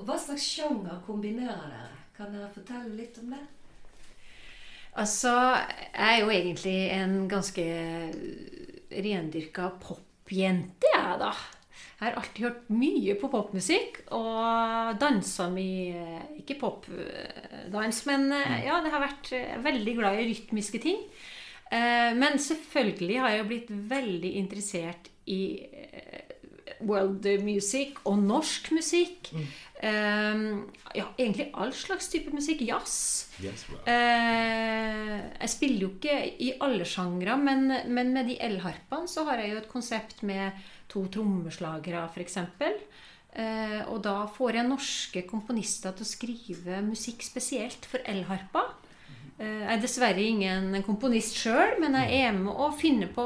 Hva 0.00 0.16
slags 0.18 0.48
sjanger 0.48 1.02
kombinerer 1.06 1.68
dere? 1.68 1.96
Kan 2.16 2.34
dere 2.34 2.50
fortelle 2.54 2.96
litt 2.96 3.20
om 3.22 3.34
det? 3.36 3.44
Altså, 4.98 5.30
jeg 5.94 6.16
er 6.16 6.20
jo 6.24 6.30
egentlig 6.34 6.76
en 6.96 7.28
ganske 7.30 7.64
rendyrka 8.90 9.70
popjente, 9.82 10.90
jeg, 10.94 11.16
da. 11.20 11.30
Jeg 12.00 12.08
har 12.08 12.16
alltid 12.16 12.44
hørt 12.46 12.68
mye 12.72 13.14
på 13.20 13.28
popmusikk 13.28 13.98
og 14.16 14.96
dansa 15.00 15.50
mye 15.52 16.16
Ikke 16.40 16.56
popdans, 16.60 18.00
men 18.08 18.30
eh, 18.32 18.62
ja, 18.64 18.78
det 18.80 18.92
har 18.94 19.04
vært 19.04 19.30
eh, 19.36 19.58
veldig 19.62 19.94
glad 19.98 20.16
i 20.22 20.26
rytmiske 20.30 20.80
ting. 20.82 21.02
Eh, 21.70 22.10
Men 22.16 22.40
selvfølgelig 22.40 23.20
har 23.20 23.34
jeg 23.34 23.42
jo 23.42 23.48
blitt 23.52 23.70
veldig 23.92 24.32
interessert 24.40 25.10
i 25.30 25.40
world 26.86 27.26
music 27.44 27.98
og 28.04 28.18
norsk 28.22 28.70
musikk. 28.76 29.32
Eh, 29.82 30.46
Ja, 30.90 31.04
egentlig 31.18 31.50
all 31.54 31.70
slags 31.72 32.08
type 32.10 32.32
musikk. 32.34 32.64
Jazz. 32.66 33.28
Yes, 33.38 33.62
wow. 33.70 33.78
uh, 33.86 35.18
jeg 35.38 35.52
spiller 35.52 35.84
jo 35.84 35.90
ikke 35.94 36.16
i 36.42 36.50
alle 36.60 36.86
sjangre, 36.88 37.36
men, 37.38 37.70
men 37.86 38.10
med 38.16 38.26
de 38.26 38.34
elharpene 38.42 39.06
så 39.10 39.22
har 39.28 39.38
jeg 39.38 39.52
jo 39.52 39.60
et 39.60 39.70
konsept 39.70 40.24
med 40.26 40.58
to 40.90 41.04
trommeslagere, 41.14 42.02
f.eks. 42.10 42.40
Uh, 43.30 43.80
og 43.92 44.00
da 44.02 44.16
får 44.34 44.58
jeg 44.58 44.66
norske 44.66 45.22
komponister 45.30 45.94
til 45.94 46.08
å 46.08 46.10
skrive 46.10 46.82
musikk 46.82 47.22
spesielt 47.22 47.86
for 47.86 48.02
elharpa. 48.10 48.66
Eh, 49.40 49.62
jeg 49.62 49.72
er 49.76 49.80
dessverre 49.80 50.26
ingen 50.26 50.74
komponist 50.84 51.38
sjøl, 51.38 51.78
men 51.80 51.94
jeg 52.02 52.26
er 52.26 52.34
med 52.36 52.50
og 52.52 52.74
finner 52.80 53.08
på 53.14 53.24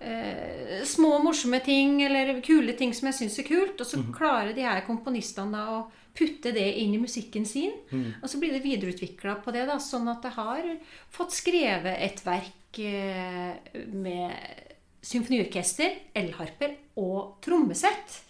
eh, 0.00 0.82
små, 0.84 1.16
morsomme 1.24 1.60
ting 1.64 2.02
eller 2.06 2.40
kule 2.44 2.76
ting 2.78 2.94
som 2.96 3.10
jeg 3.10 3.20
syns 3.20 3.38
er 3.42 3.48
kult. 3.48 3.80
Og 3.80 3.88
så 3.88 4.02
klarer 4.14 4.52
de 4.56 4.66
her 4.66 4.84
komponistene 4.88 5.56
da 5.56 5.78
å 5.78 5.86
putte 6.16 6.52
det 6.56 6.66
inn 6.80 6.94
i 6.96 7.00
musikken 7.02 7.44
sin. 7.48 7.74
Og 8.22 8.28
så 8.30 8.40
blir 8.40 8.54
det 8.54 8.64
videreutvikla 8.64 9.38
på 9.44 9.52
det, 9.54 9.66
da, 9.68 9.78
sånn 9.82 10.08
at 10.08 10.24
jeg 10.24 10.36
har 10.38 10.70
fått 11.12 11.36
skrevet 11.36 12.00
et 12.06 12.22
verk 12.24 12.80
eh, 12.80 13.82
med 13.92 14.64
symfoniorkester, 15.06 16.00
elharper 16.18 16.78
og 16.98 17.36
trommesett. 17.44 18.22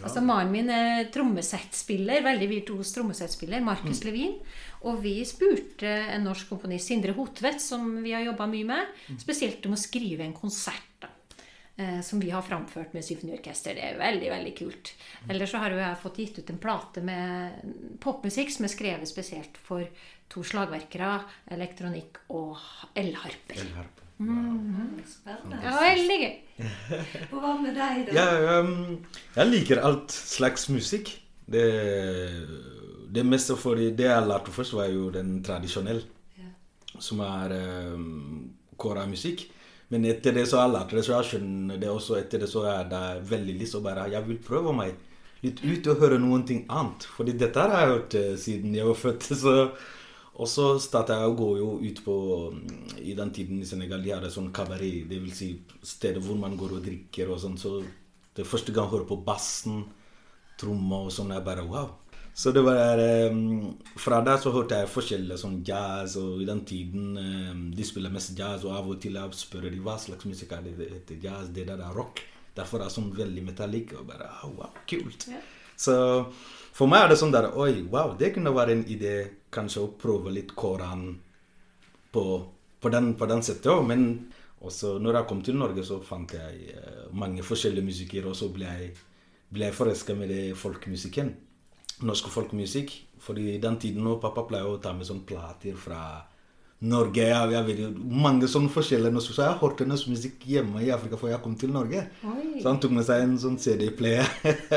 Altså 0.00 0.22
Mannen 0.24 0.52
min 0.54 0.70
er 0.72 1.10
trommesettspiller, 1.12 2.22
veldig 2.24 2.48
virtuos 2.48 2.94
trommesettspiller, 2.94 3.60
Markus 3.64 4.00
Levin. 4.06 4.38
Og 4.88 5.02
vi 5.04 5.18
spurte 5.28 5.90
en 6.14 6.24
norsk 6.26 6.48
komponist, 6.54 6.88
Sindre 6.88 7.12
Hotvedt, 7.18 7.60
som 7.60 7.98
vi 8.00 8.14
har 8.16 8.24
jobba 8.24 8.48
mye 8.50 8.70
med, 8.72 9.02
spesielt 9.20 9.66
om 9.68 9.76
å 9.76 9.82
skrive 9.82 10.24
en 10.24 10.36
konsert. 10.36 10.88
da. 11.02 11.11
Eh, 11.76 12.00
som 12.04 12.20
vi 12.20 12.30
har 12.30 12.42
framført 12.44 12.92
med 12.92 13.04
symfoniorkester. 13.04 13.74
Det 13.74 13.84
er 13.86 13.98
veldig 14.00 14.28
veldig 14.28 14.50
kult. 14.58 14.90
Ellers 15.32 15.54
så 15.54 15.62
har 15.62 15.72
jo 15.72 15.78
jeg 15.80 16.00
fått 16.02 16.18
gitt 16.20 16.40
ut 16.42 16.50
en 16.52 16.58
plate 16.60 17.00
med 17.00 17.70
popmusikk 18.02 18.52
som 18.52 18.66
er 18.68 18.72
skrevet 18.74 19.08
spesielt 19.08 19.56
for 19.56 19.86
to 20.32 20.44
slagverkere, 20.44 21.22
elektronikk 21.56 22.20
og 22.36 22.60
elharper. 22.94 23.56
Elharpe. 23.64 24.04
Spennende. 25.08 25.62
Ja, 25.64 25.72
veldig 25.80 26.18
gøy. 26.20 26.34
Og 27.32 27.38
hva 27.40 27.54
med 27.58 27.74
deg, 27.74 28.04
da? 28.06 28.12
Ja, 28.20 28.60
um, 28.60 29.00
jeg 29.34 29.48
liker 29.48 29.80
alt 29.82 30.12
slags 30.14 30.68
musikk. 30.70 31.10
Det, 31.52 31.64
det 33.16 33.24
meste 33.26 33.56
for 33.58 33.80
det 33.80 34.06
jeg 34.06 34.28
lærte 34.28 34.52
først, 34.54 34.76
var 34.76 34.92
jo 34.92 35.08
den 35.14 35.40
tradisjonelle, 35.44 36.04
Ja. 36.38 36.52
som 37.00 37.24
er 37.24 37.56
um, 37.96 38.52
kora-musikk. 38.76 39.48
Men 39.92 40.06
etter 40.08 40.32
det 40.32 40.46
så 40.48 40.56
har 40.56 40.70
jeg 40.70 40.74
lært 40.78 40.92
skjønner 41.28 41.80
det 41.80 41.88
også. 41.92 42.16
Etter 42.16 42.40
det 42.40 42.48
så 42.48 42.64
er 42.70 42.86
det 42.88 43.06
veldig 43.28 43.56
lyst 43.60 43.76
å 43.76 43.82
bare 43.84 44.08
Jeg 44.08 44.24
vil 44.24 44.38
prøve 44.40 44.72
meg 44.76 44.94
litt 45.42 45.60
ut 45.60 45.88
og 45.92 45.98
høre 46.00 46.20
ting 46.48 46.62
annet. 46.68 47.04
Fordi 47.16 47.34
dette 47.36 47.60
har 47.60 47.74
jeg 47.74 47.90
hørt 47.90 48.14
eh, 48.16 48.36
siden 48.40 48.76
jeg 48.78 48.88
var 48.88 48.96
født. 48.96 49.28
Så, 49.42 49.54
og 50.32 50.48
så 50.48 50.66
starta 50.80 51.18
jeg 51.20 51.28
å 51.28 51.36
gå 51.36 51.50
jo 51.58 51.70
ut 51.82 51.98
på 52.06 52.14
mm, 52.54 53.00
I 53.04 53.16
den 53.18 53.32
tiden 53.36 53.60
i 53.60 53.68
Senegal 53.68 54.00
de 54.00 54.14
hadde 54.14 54.32
sånn 54.32 54.48
kabaret, 54.54 55.04
dvs. 55.10 55.34
Si 55.36 55.50
steder 55.84 56.24
hvor 56.24 56.40
man 56.40 56.56
går 56.56 56.78
og 56.78 56.86
drikker 56.86 57.34
og 57.34 57.42
sånn. 57.42 57.58
Så 57.60 57.82
det 58.32 58.48
første 58.48 58.72
gang 58.72 58.88
jeg 58.88 58.94
hører 58.94 59.10
på 59.10 59.20
bassen, 59.26 59.82
tromma 60.56 61.02
og 61.04 61.12
sånn, 61.12 61.34
jeg 61.36 61.44
bare 61.44 61.66
wow. 61.68 61.90
Så 62.34 62.50
det 62.50 62.62
var 62.64 62.98
um, 63.30 63.74
Fra 63.96 64.22
der 64.24 64.38
så 64.40 64.50
hørte 64.54 64.78
jeg 64.80 64.88
forskjellig 64.88 65.36
sånn 65.40 65.58
jazz, 65.68 66.16
og 66.16 66.40
i 66.40 66.48
den 66.48 66.62
tiden 66.68 67.16
um, 67.18 67.64
de 67.76 67.84
spiller 67.84 68.12
mest 68.12 68.32
jazz, 68.38 68.64
og 68.64 68.76
av 68.78 68.88
og 68.88 69.00
til 69.02 69.18
jeg 69.20 69.36
spør 69.36 69.68
de 69.68 69.80
hva 69.84 69.98
slags 70.00 70.28
musikk 70.28 70.54
er 70.56 70.64
det 70.64 70.76
heter 70.80 71.20
jazz, 71.20 71.50
det 71.52 71.66
der 71.68 71.82
er 71.84 71.92
rock. 71.96 72.24
Derfor 72.56 72.80
er 72.80 72.88
det 72.88 72.96
sånn 72.96 73.12
veldig 73.16 73.44
metallic, 73.44 73.92
og 73.98 74.08
bare 74.08 74.30
oh, 74.46 74.56
wow, 74.56 74.80
kult. 74.88 75.28
Ja. 75.28 75.42
Så 75.76 75.94
for 76.72 76.88
meg 76.88 77.04
er 77.04 77.12
det 77.12 77.20
sånn 77.20 77.34
der 77.34 77.50
Oi, 77.52 77.84
wow, 77.92 78.16
det 78.16 78.32
kunne 78.34 78.54
være 78.54 78.78
en 78.78 78.86
idé 78.88 79.14
kanskje 79.52 79.84
å 79.84 79.92
prøve 80.00 80.32
litt 80.32 80.54
koran 80.56 81.10
på, 82.12 82.24
på 82.80 82.92
den, 82.92 83.12
på 83.18 83.28
den 83.28 83.44
settet 83.44 83.72
òg. 83.72 83.84
Men 83.92 84.08
også 84.64 84.96
når 85.02 85.20
jeg 85.20 85.28
kom 85.28 85.44
til 85.44 85.60
Norge, 85.60 85.84
så 85.84 86.00
fant 86.04 86.32
jeg 86.36 86.76
uh, 86.78 87.06
mange 87.12 87.44
forskjellige 87.44 87.92
musikere, 87.92 88.32
og 88.32 88.38
så 88.40 88.48
ble 88.54 88.72
jeg, 88.72 88.92
ble 89.52 89.68
jeg 89.68 89.76
forelska 89.76 90.16
med 90.16 90.32
det 90.32 90.44
folkemusikken. 90.56 91.34
Norsk 92.06 92.28
folkemusikk. 92.32 92.92
Fordi 93.22 93.52
i 93.54 93.62
den 93.62 93.78
tiden 93.78 94.04
når 94.04 94.20
pappa 94.22 94.44
pleier 94.48 94.68
å 94.68 94.80
ta 94.82 94.92
med 94.96 95.06
sånne 95.06 95.26
plater 95.26 95.78
fra 95.78 96.02
Norge 96.82 97.22
jeg, 97.22 97.50
jeg 97.54 97.66
vet 97.68 97.98
Mange 98.02 98.48
sånne 98.50 98.70
forskjellige 98.74 99.14
norske 99.14 99.36
Så 99.36 99.44
jeg 99.44 99.52
har 99.52 99.60
hørt 99.60 99.82
hennes 99.84 100.02
musikk 100.10 100.42
hjemme 100.50 100.82
i 100.82 100.90
Afrika 100.90 101.18
før 101.20 101.30
jeg 101.34 101.42
kom 101.44 101.54
til 101.58 101.70
Norge. 101.74 102.06
Oi. 102.26 102.46
Så 102.58 102.66
han 102.68 102.80
tok 102.82 102.96
med 102.96 103.06
seg 103.06 103.22
en 103.22 103.36
sånn 103.38 103.58
CD-player. 103.62 104.26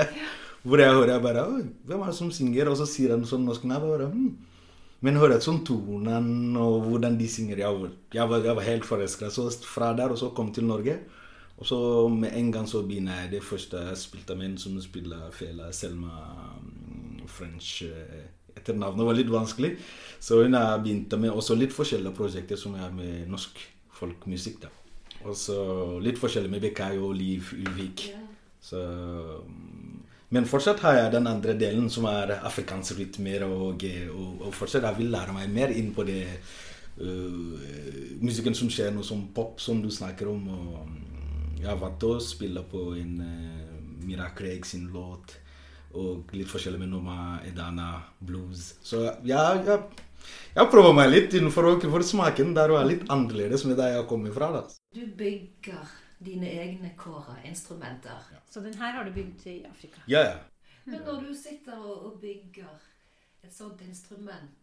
Hvor 0.66 0.82
jeg 0.82 0.94
hører 0.94 1.16
jeg 1.16 1.24
bare 1.26 1.48
Oi, 1.50 1.64
hvem 1.86 2.04
er 2.04 2.12
det 2.12 2.18
som 2.20 2.30
synger? 2.34 2.70
Og 2.70 2.78
så 2.78 2.88
sier 2.90 3.16
han 3.16 3.26
sånn 3.30 3.46
norsk 3.48 3.66
navn. 3.70 3.90
bare, 3.90 4.12
hm. 4.14 4.54
Men 5.06 5.20
hører 5.22 5.42
sånn 5.44 5.60
tonen 5.68 6.56
og 6.58 6.88
hvordan 6.88 7.18
de 7.20 7.28
synger. 7.30 7.60
Jeg 7.62 7.78
var, 7.82 7.92
jeg 8.16 8.30
var, 8.32 8.46
jeg 8.48 8.58
var 8.58 8.66
helt 8.70 8.88
forelska. 8.88 9.30
Så 9.34 9.50
fra 9.68 9.92
der 9.98 10.14
og 10.14 10.18
så 10.22 10.32
kom 10.34 10.54
til 10.54 10.66
Norge. 10.70 11.00
Og 11.58 11.68
så 11.70 11.78
med 12.12 12.34
en 12.36 12.50
gang 12.52 12.66
så 12.68 12.82
begynner 12.84 13.24
jeg 13.24 13.36
det 13.36 13.44
første 13.46 13.84
jeg 13.90 14.00
spilte 14.02 14.36
med 14.36 14.52
en 14.52 14.58
som 14.60 14.80
spiller 14.82 15.30
fela, 15.36 15.70
Selma 15.72 16.16
French. 17.36 17.84
etternavnet 17.84 18.42
Etter 18.56 18.78
navnet 18.80 19.08
var 19.10 19.18
litt 19.18 19.32
vanskelig. 19.32 19.76
Så 20.24 20.42
hun 20.44 20.56
har 20.56 20.80
begynt 20.80 21.12
med 21.20 21.34
også 21.36 21.58
litt 21.60 21.76
forskjellige 21.76 22.16
prosjekter 22.16 22.60
som 22.60 22.76
er 22.80 22.94
med 22.96 23.28
norsk 23.32 23.60
folkmusikk. 23.96 24.62
da. 24.64 24.72
Og 25.26 25.36
så 25.38 25.58
litt 26.04 26.20
forskjellig 26.22 26.52
med 26.52 26.64
Bekayo 26.64 27.10
og 27.10 27.18
Liv 27.18 27.52
Ulvik. 27.58 28.08
Så, 28.62 28.82
mm, 29.46 30.04
men 30.30 30.48
fortsatt 30.50 30.82
har 30.86 31.00
jeg 31.00 31.12
den 31.14 31.28
andre 31.30 31.54
delen, 31.58 31.90
som 31.90 32.08
er 32.10 32.40
afrikanske 32.42 32.98
rytmer. 33.00 33.46
Og, 33.48 33.86
og, 34.14 34.48
og 34.48 34.54
fortsatt 34.54 34.86
jeg 34.88 35.00
vil 35.00 35.14
lære 35.14 35.36
meg 35.36 35.54
mer 35.54 35.74
inn 35.74 35.92
på 35.96 36.06
det 36.08 36.24
uh, 37.02 37.66
musikken 38.22 38.58
som 38.58 38.72
skjer 38.72 38.94
nå, 38.96 39.06
som 39.06 39.28
pop, 39.36 39.60
som 39.62 39.82
du 39.82 39.90
snakker 39.94 40.30
om. 40.32 40.48
Og 40.48 40.84
mm, 40.90 41.00
jeg 41.62 41.70
har 41.72 41.82
vært 41.82 42.08
og 42.10 42.22
spille 42.24 42.66
på 42.70 42.92
en 43.00 43.18
uh, 43.22 44.06
Mira 44.06 44.32
Craig 44.38 44.66
sin 44.66 44.90
låt. 44.94 45.40
Og 45.96 46.34
litt 46.36 46.50
forskjellig 46.52 46.80
med 46.82 46.92
Noma 46.92 47.40
Edana 47.48 47.90
blues. 48.20 48.74
Så 48.84 49.04
ja, 49.24 49.44
jeg, 49.64 49.84
jeg 50.58 50.72
prøver 50.74 50.96
meg 50.98 51.12
litt 51.14 51.38
innenfor 51.38 51.70
for 51.84 52.04
smaken 52.04 52.56
der 52.58 52.74
og 52.74 52.82
er 52.82 52.90
litt 52.90 53.06
annerledes 53.14 53.64
med 53.70 53.80
der 53.80 53.96
jeg 53.96 54.08
kommer 54.10 54.34
fra. 54.36 54.52
da. 54.58 54.64
Du 54.96 55.06
bygger 55.18 55.94
dine 56.26 56.50
egne 56.50 56.92
kårer, 56.98 57.40
instrumenter. 57.48 58.20
Så 58.50 58.64
den 58.64 58.76
her 58.80 58.92
har 58.98 59.08
du 59.08 59.12
bygd 59.16 59.48
i 59.52 59.64
Afrika. 59.70 60.02
Ja, 60.08 60.24
ja. 60.32 60.36
Men 60.86 61.02
når 61.06 61.24
du 61.30 61.34
sitter 61.34 61.80
og 61.82 62.20
bygger 62.22 62.76
et 63.44 63.54
sånt 63.54 63.82
instrument, 63.88 64.62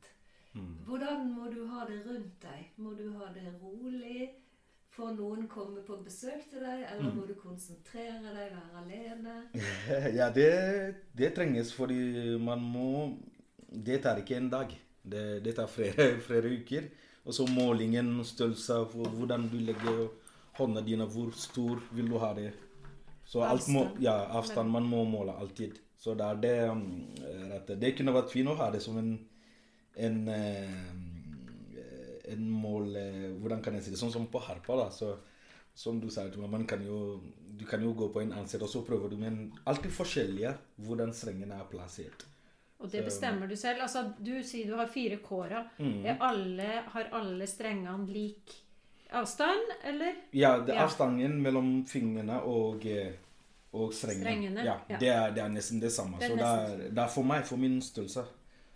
Mm. 0.54 0.84
hvordan 0.84 1.30
må 1.32 1.46
du 1.48 1.62
ha 1.66 1.86
det 1.88 2.02
rundt 2.04 2.42
deg? 2.42 2.66
Må 2.76 2.90
du 2.92 3.06
ha 3.16 3.30
det 3.32 3.54
rolig? 3.62 4.26
Får 4.92 5.14
noen 5.16 5.46
komme 5.48 5.80
på 5.86 5.96
besøk 6.04 6.42
til 6.50 6.60
deg, 6.60 6.82
eller 6.92 7.08
Mm. 7.08 7.16
må 7.16 7.26
du 7.26 7.34
konsentrere 7.40 8.32
deg, 8.34 8.50
være 8.52 8.82
alene? 8.82 9.36
Ja, 10.18 10.26
det, 10.30 10.48
det 11.16 11.34
trenges 11.34 11.72
fordi 11.74 12.36
man 12.38 12.60
må 12.60 13.16
Det 13.72 14.02
tar 14.04 14.18
ikke 14.20 14.36
en 14.36 14.50
dag. 14.52 14.74
Det, 15.02 15.42
det 15.44 15.54
tar 15.56 15.66
flere, 15.66 16.10
flere 16.28 16.50
uker. 16.60 16.90
Og 17.24 17.32
så 17.34 17.46
målingen, 17.48 18.18
størrelse, 18.24 18.74
hvordan 18.92 19.48
du 19.48 19.56
legger 19.64 20.08
hånda 20.58 20.82
dine, 20.84 21.06
hvor 21.08 21.30
stor 21.32 21.80
vil 21.96 22.10
du 22.12 22.18
ha 22.18 22.34
det. 22.36 22.50
Så 23.24 23.40
alt 23.46 23.68
må, 23.72 23.86
Avstand. 23.86 24.02
ja, 24.04 24.16
avstand 24.36 24.68
man 24.70 24.84
må 24.84 25.04
måle 25.08 25.32
alltid. 25.40 25.78
Så 25.96 26.14
det 26.18 26.42
det 26.42 26.68
um, 26.68 27.06
Det 27.80 27.94
kunne 27.96 28.12
vært 28.12 28.30
fint 28.34 28.48
å 28.50 28.56
ha 28.58 28.70
det 28.74 28.82
som 28.82 28.98
en 28.98 29.14
en, 29.96 30.28
eh, 30.28 30.68
en 32.32 32.48
mål 32.50 32.96
eh, 32.96 33.28
Hvordan 33.40 33.62
kan 33.62 33.74
jeg 33.76 33.86
si 33.86 33.94
det? 33.94 34.00
Sånn 34.00 34.12
som 34.14 34.26
på 34.32 34.42
harpa, 34.42 34.76
da. 34.76 34.88
Så, 34.94 35.12
som 35.74 36.00
du 36.00 36.08
sa, 36.12 36.26
man 36.36 36.66
kan 36.68 36.82
jo, 36.84 37.20
du 37.56 37.64
kan 37.68 37.82
jo 37.82 37.94
gå 37.96 38.10
på 38.12 38.20
en 38.22 38.34
sted, 38.46 38.62
og 38.62 38.68
så 38.68 38.82
prøver 38.84 39.12
du, 39.12 39.16
men 39.20 39.46
alltid 39.64 39.94
forskjellige 39.94 40.52
hvordan 40.84 41.14
strengene 41.16 41.56
er 41.60 41.70
plassert. 41.70 42.26
Og 42.82 42.90
det 42.90 43.04
bestemmer 43.06 43.46
du 43.46 43.54
selv. 43.56 43.84
Altså, 43.84 44.08
du 44.18 44.34
sier 44.42 44.66
du 44.66 44.74
har 44.76 44.90
fire 44.90 45.20
kåra. 45.22 45.62
Mm. 45.78 46.04
Er 46.04 46.18
har 46.92 47.10
alle 47.14 47.46
strengene 47.46 48.10
lik 48.10 48.56
avstand, 49.12 49.74
eller? 49.84 50.14
Ja, 50.32 50.58
det 50.58 50.74
Ja. 50.74 50.84
avstanden 50.84 51.40
mellom 51.42 51.84
fingrene 51.86 52.42
og, 52.42 52.86
eh, 52.86 53.12
og 53.72 53.92
strengene, 53.92 54.24
Strengene, 54.24 54.64
ja, 54.64 54.76
ja. 54.88 54.96
Det, 54.98 55.08
er, 55.08 55.30
det 55.30 55.42
er 55.42 55.48
nesten 55.48 55.80
det 55.80 55.92
samme. 55.92 56.18
Det 56.18 56.24
er 56.24 56.28
så 56.28 56.36
det 56.36 56.44
er, 56.44 56.90
det 56.90 56.98
er 56.98 57.08
for 57.08 57.22
meg, 57.22 57.44
for 57.46 57.56
min 57.56 57.80
størrelse. 57.82 58.24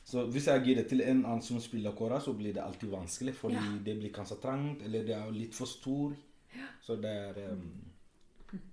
Så 0.07 0.23
hvis 0.31 0.47
jeg 0.47 0.63
gir 0.63 0.77
det 0.79 0.85
til 0.93 1.01
en 1.03 1.25
annen 1.27 1.43
som 1.43 1.59
spiller 1.61 1.95
kora, 1.99 2.21
så 2.23 2.33
blir 2.39 2.55
det 2.55 2.63
alltid 2.63 2.93
vanskelig. 2.93 3.35
Fordi 3.35 3.55
Ja. 3.59 3.73
det 3.85 3.97
blir 3.99 4.13
kanskje 4.15 4.37
trangt, 4.43 4.83
eller 4.87 5.03
det 5.05 5.17
er 5.17 5.33
litt 5.35 5.55
for 5.55 5.67
stor. 5.67 6.15
Så 6.83 6.95
det 7.03 7.11
er 7.11 7.41
um, 7.53 7.65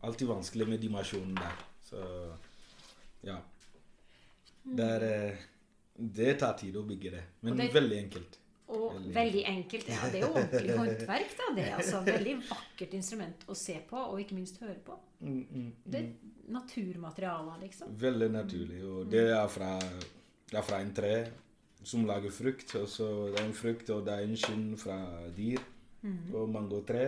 alltid 0.06 0.28
vanskelig 0.30 0.68
med 0.70 0.80
dimensjonen 0.80 1.34
der. 1.36 1.58
Så 1.90 2.04
ja. 3.24 3.40
Det, 4.64 4.86
er, 4.86 5.04
eh, 5.30 5.38
det 5.98 6.38
tar 6.40 6.54
tid 6.54 6.76
å 6.80 6.86
bygge 6.88 7.12
det, 7.12 7.24
men 7.42 7.58
det- 7.58 7.74
veldig 7.74 7.98
enkelt. 8.04 8.38
Og 8.74 8.94
Veldig. 8.94 9.14
veldig 9.16 9.44
enkelt. 9.46 9.88
Ja, 9.90 10.10
det 10.10 10.16
er 10.16 10.28
jo 10.28 10.34
ordentlig 10.34 10.78
håndverk, 10.78 11.34
da. 11.38 11.48
Det 11.56 11.64
er 11.68 11.76
altså 11.78 12.00
veldig 12.14 12.36
vakkert 12.48 12.94
instrument 12.94 13.44
å 13.48 13.56
se 13.56 13.76
på, 13.90 13.98
og 13.98 14.20
ikke 14.22 14.36
minst 14.38 14.58
høre 14.64 14.80
på. 14.86 14.96
Mm, 15.20 15.46
mm, 15.52 15.74
Det 15.86 16.00
er 16.00 16.10
naturmaterialer, 16.48 17.60
liksom. 17.62 17.92
Veldig 18.00 18.30
naturlig. 18.32 18.80
Og 18.86 19.12
det 19.12 19.26
er 19.30 19.48
fra, 19.48 19.80
det 20.54 20.60
er 20.60 20.66
fra 20.68 20.80
en 20.84 20.94
tre 20.94 21.14
som 21.84 22.06
lager 22.06 22.32
frukt. 22.32 22.76
Og 22.78 22.88
så 22.90 23.10
det 23.34 23.40
er 23.42 23.48
en 23.48 23.58
frukt, 23.58 23.90
og 23.90 24.06
det 24.06 24.14
er 24.14 24.28
en 24.28 24.38
skinn 24.38 24.68
fra 24.78 24.98
dyr. 25.38 25.62
Og 26.34 26.50
mangotre. 26.50 27.08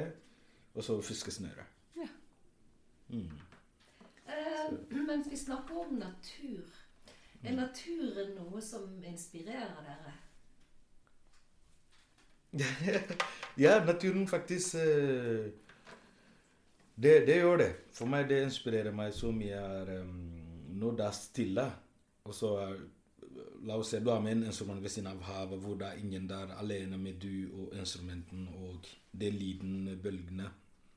Og 0.73 0.83
så 0.83 0.97
fiskesnøre. 1.01 1.65
Ja. 1.95 2.07
Mm. 3.09 3.37
Eh, 4.27 4.73
mens 5.07 5.27
vi 5.31 5.37
snakker 5.37 5.77
om 5.85 5.93
natur, 5.99 6.65
er 7.43 7.53
naturen 7.55 8.33
noe 8.35 8.61
som 8.61 9.03
inspirerer 9.05 9.77
dere? 9.85 10.15
ja, 13.63 13.77
naturen 13.85 14.27
faktisk 14.27 14.75
eh, 14.75 15.51
det, 16.95 17.25
det 17.27 17.37
gjør 17.37 17.57
det. 17.61 17.71
For 17.93 18.09
meg 18.09 18.29
det 18.31 18.41
inspirerer 18.47 18.95
meg 18.95 19.13
så 19.15 19.31
mye 19.35 19.59
er 19.59 19.97
um, 20.01 20.13
når 20.79 20.99
det 20.99 21.07
er 21.07 21.17
stille. 21.19 21.65
Og 22.25 22.35
så 22.35 22.53
er, 22.63 22.77
La 23.65 23.77
oss 23.81 23.89
se, 23.89 23.99
du 23.99 24.11
har 24.11 24.21
med 24.21 24.35
en 24.37 24.43
instrument 24.51 24.81
ved 24.83 24.93
siden 24.93 25.09
av 25.09 25.23
havet, 25.25 25.57
hvor 25.61 25.77
det 25.79 25.87
er 25.87 26.01
ingen 26.03 26.27
der 26.29 26.51
alene 26.59 26.99
med 27.01 27.17
du 27.21 27.49
og 27.63 27.73
instrumenten 27.73 28.45
og 28.61 28.85
det 29.11 29.31
lyden, 29.33 29.89
bølgene. 30.03 30.51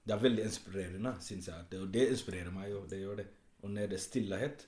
Det 0.04 0.14
er 0.14 0.20
veldig 0.20 0.44
inspirerende, 0.44 1.14
syns 1.24 1.48
jeg. 1.48 1.64
Det, 1.70 1.80
og 1.80 1.94
det 1.94 2.06
inspirerer 2.12 2.52
meg 2.52 2.70
jo. 2.72 2.82
Det 2.90 3.00
gjør 3.00 3.22
det. 3.22 3.26
Og 3.62 3.72
når 3.72 3.88
det 3.88 3.96
er 3.96 4.04
stillhet, 4.04 4.66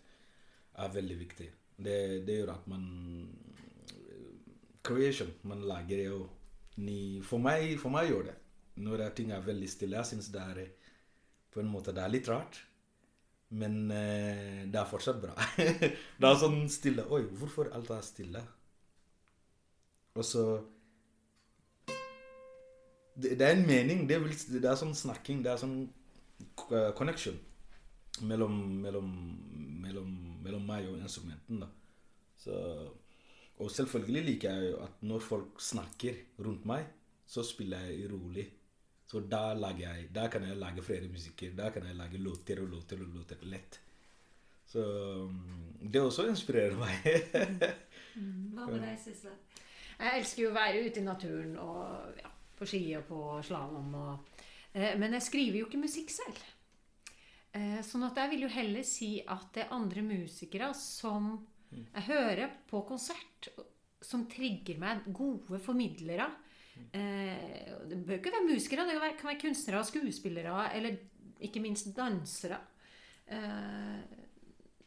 er 0.81 0.95
veldig 0.95 1.19
viktig. 1.19 1.49
Det, 1.77 1.97
det 2.27 2.39
gjør 2.39 2.55
at 2.55 2.67
man 2.73 2.85
Creation. 4.83 5.33
Man 5.43 5.67
lager 5.69 6.05
jo 6.05 6.21
ny 6.81 7.21
For 7.23 7.43
meg, 7.43 7.75
for 7.81 7.93
meg 7.93 8.09
gjør 8.09 8.31
det. 8.31 8.37
Når 8.81 9.05
ting 9.17 9.33
er 9.37 9.45
veldig 9.45 9.69
stille. 9.69 10.01
Jeg 10.01 10.15
syns 10.15 10.33
det 10.33 10.41
er 10.41 10.65
på 11.53 11.61
en 11.61 11.69
måte 11.69 11.93
det 11.93 12.05
er 12.05 12.13
litt 12.13 12.29
rart. 12.33 12.63
Men 13.51 13.91
eh, 13.91 14.67
det 14.71 14.79
er 14.79 14.91
fortsatt 14.91 15.19
bra. 15.23 15.35
det 16.21 16.29
er 16.29 16.37
sånn 16.39 16.61
stille 16.71 17.07
Oi, 17.11 17.25
hvorfor 17.41 17.73
alt 17.75 17.91
er 17.91 18.05
stille? 18.07 18.43
Og 20.15 20.27
så 20.27 20.45
det, 23.21 23.37
det 23.39 23.47
er 23.47 23.57
en 23.57 23.67
mening. 23.67 24.07
Det, 24.09 24.21
vil, 24.23 24.37
det 24.55 24.71
er 24.71 24.79
sånn 24.79 24.95
snakking. 24.97 25.43
Det 25.45 25.53
er 25.53 25.61
sånn 25.61 25.77
eh, 26.71 26.91
connection 26.97 27.37
mellom, 28.27 28.57
mellom, 28.85 29.11
mellom, 29.83 30.15
mellom 30.45 30.65
meg 30.67 30.89
og 30.91 30.99
instrumenten. 31.01 31.63
da. 31.65 31.71
Så, 32.41 32.55
og 33.61 33.71
selvfølgelig 33.75 34.25
liker 34.29 34.57
jeg 34.57 34.73
jo 34.73 34.81
at 34.87 35.05
når 35.05 35.25
folk 35.25 35.61
snakker 35.63 36.23
rundt 36.45 36.65
meg, 36.69 36.87
så 37.29 37.45
spiller 37.47 37.91
jeg 37.91 38.11
rolig. 38.13 38.47
Så 39.11 39.25
da, 39.27 39.55
lager 39.59 39.89
jeg, 39.89 40.09
da 40.15 40.29
kan 40.31 40.45
jeg 40.47 40.59
lage 40.61 40.83
flere 40.87 41.09
musikker. 41.11 41.55
Da 41.59 41.73
kan 41.75 41.87
jeg 41.89 41.99
lage 41.99 42.19
låter 42.23 42.61
og 42.63 42.69
låter 42.71 43.01
og 43.03 43.15
låter 43.17 43.41
lett. 43.51 43.81
Så 44.71 44.83
mm, 45.27 45.81
det 45.91 46.03
også 46.03 46.29
inspirerer 46.31 46.77
meg. 46.79 47.09
Hva 48.55 48.69
med 48.69 48.85
deg, 48.85 48.95
Sissel? 49.03 49.35
Jeg 49.99 50.21
elsker 50.21 50.45
jo 50.45 50.53
å 50.53 50.55
være 50.55 50.85
ute 50.87 51.03
i 51.03 51.05
naturen 51.05 51.57
og 51.59 52.21
ja, 52.21 52.31
på 52.57 52.69
ski 52.71 52.85
og 53.01 53.09
på 53.09 53.19
slalåm. 53.49 53.97
Og, 53.99 54.45
eh, 54.79 54.95
men 55.01 55.19
jeg 55.19 55.27
skriver 55.27 55.59
jo 55.59 55.67
ikke 55.67 55.83
musikk 55.83 56.15
selv. 56.15 56.39
Eh, 57.59 57.81
sånn 57.83 58.07
at 58.07 58.21
jeg 58.23 58.31
vil 58.37 58.47
jo 58.47 58.53
heller 58.61 58.87
si 58.87 59.11
at 59.27 59.51
det 59.57 59.65
er 59.65 59.75
andre 59.75 60.07
musikere 60.07 60.71
som 60.79 61.33
jeg 61.75 62.07
hører 62.07 62.55
på 62.71 62.85
konsert, 62.87 63.51
som 64.07 64.23
trigger 64.31 64.79
meg. 64.79 65.03
Gode 65.11 65.59
formidlere. 65.67 66.31
Eh, 66.97 67.71
det 67.91 68.01
bør 68.07 68.19
ikke 68.19 68.33
være 68.35 68.49
musikere, 68.49 68.87
det 68.87 68.97
kan 68.97 69.05
være, 69.05 69.17
kan 69.21 69.31
være 69.33 69.43
kunstnere, 69.45 69.85
skuespillere 69.87 70.67
eller 70.79 70.99
ikke 71.41 71.63
minst 71.63 71.91
dansere. 71.97 72.61
Eh, 73.31 73.99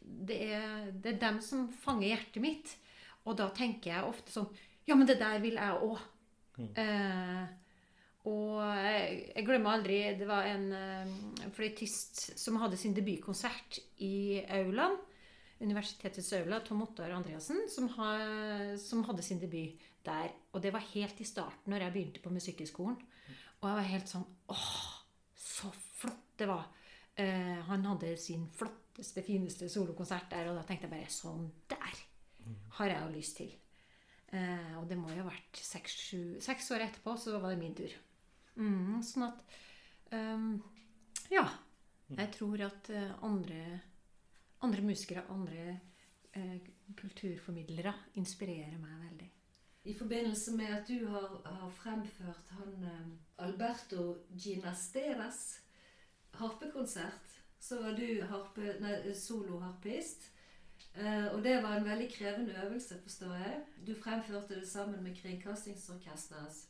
det, 0.01 0.39
er, 0.53 0.91
det 0.91 1.15
er 1.15 1.21
dem 1.21 1.41
som 1.43 1.67
fanger 1.83 2.13
hjertet 2.13 2.43
mitt. 2.43 2.77
Og 3.23 3.37
da 3.39 3.47
tenker 3.55 3.93
jeg 3.93 4.07
ofte 4.07 4.33
sånn 4.33 4.49
Ja, 4.83 4.97
men 4.99 5.07
det 5.07 5.15
der 5.21 5.39
vil 5.39 5.55
jeg 5.55 5.83
òg. 5.87 6.01
Eh, 6.59 7.43
og 8.29 8.59
jeg, 8.77 9.13
jeg 9.33 9.45
glemmer 9.47 9.73
aldri 9.73 9.95
Det 10.19 10.27
var 10.29 10.45
en 10.45 10.67
eh, 10.77 11.47
fløytist 11.55 12.19
som 12.37 12.59
hadde 12.61 12.77
sin 12.79 12.93
debutkonsert 12.95 13.79
i 14.05 14.43
aulaen. 14.59 14.99
Universitetets 15.63 16.33
aula, 16.35 16.59
Tom 16.59 16.83
Ottar 16.83 17.13
Andreassen, 17.15 17.61
som, 17.71 17.87
ha, 17.95 18.09
som 18.81 19.05
hadde 19.07 19.23
sin 19.23 19.39
debut 19.39 19.79
der. 20.05 20.31
Og 20.53 20.61
det 20.63 20.73
var 20.73 20.85
helt 20.93 21.19
i 21.21 21.27
starten, 21.27 21.71
når 21.71 21.87
jeg 21.87 21.95
begynte 21.95 22.23
på 22.23 22.33
Musikkhøgskolen. 22.33 22.97
Og 23.61 23.67
jeg 23.69 23.79
var 23.79 23.91
helt 23.91 24.11
sånn 24.11 24.25
Åh, 24.51 24.79
så 25.39 25.69
flott 25.99 26.33
det 26.39 26.49
var! 26.49 26.69
Eh, 27.15 27.59
han 27.67 27.85
hadde 27.85 28.15
sin 28.17 28.47
flotteste, 28.57 29.23
fineste 29.25 29.69
solokonsert 29.69 30.31
der. 30.33 30.49
Og 30.51 30.57
da 30.59 30.65
tenkte 30.67 30.89
jeg 30.89 30.95
bare 30.95 31.13
sånn 31.13 31.45
der 31.71 32.01
har 32.77 32.91
jeg 32.91 33.03
jo 33.03 33.13
lyst 33.13 33.37
til. 33.39 33.53
Eh, 34.33 34.73
og 34.79 34.87
det 34.89 34.97
må 34.97 35.11
jo 35.13 35.21
ha 35.21 35.29
vært 35.29 35.61
seks, 35.61 36.71
år 36.73 36.87
etterpå, 36.87 37.15
så 37.21 37.37
var 37.37 37.53
det 37.53 37.61
min 37.61 37.75
tur. 37.77 37.93
Mm, 38.57 39.01
sånn 39.05 39.27
at 39.29 39.59
um, 40.13 40.49
Ja. 41.33 41.47
Jeg 42.13 42.29
tror 42.35 42.61
at 42.61 42.89
eh, 42.93 43.13
andre, 43.25 43.61
andre 44.61 44.83
musikere, 44.85 45.23
andre 45.33 45.61
eh, 46.35 46.59
kulturformidlere, 46.99 47.93
inspirerer 48.21 48.75
meg 48.77 48.99
veldig. 49.07 49.29
I 49.83 49.93
forbindelse 49.93 50.51
med 50.55 50.65
at 50.65 50.87
du 50.87 51.07
har, 51.07 51.41
har 51.45 51.69
fremført 51.69 52.49
han 52.49 52.83
eh, 52.83 53.45
Alberto 53.45 54.17
Ginasteras 54.39 55.59
harpekonsert, 56.33 57.39
så 57.59 57.81
var 57.81 57.95
du 57.95 58.21
harpe, 58.27 58.75
nei, 58.79 59.13
soloharpist. 59.15 60.29
Eh, 60.95 61.27
og 61.33 61.43
det 61.43 61.57
var 61.63 61.77
en 61.77 61.85
veldig 61.85 62.09
krevende 62.13 62.55
øvelse, 62.65 62.99
forstår 63.01 63.33
jeg. 63.33 63.61
Du 63.87 63.95
fremførte 64.03 64.55
det 64.55 64.67
sammen 64.67 65.03
med 65.03 65.15
Kringkastingsorkesterets 65.15 66.67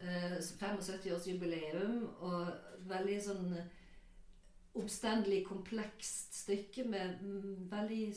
eh, 0.00 0.36
75-årsjubileum, 0.36 2.06
og 2.20 2.52
veldig 2.90 3.18
sånn 3.24 3.52
eh, 3.56 3.70
omstendelig, 4.76 5.44
komplekst 5.46 6.36
stykke 6.42 6.84
med 6.84 7.22
mm, 7.22 7.70
veldig 7.70 8.14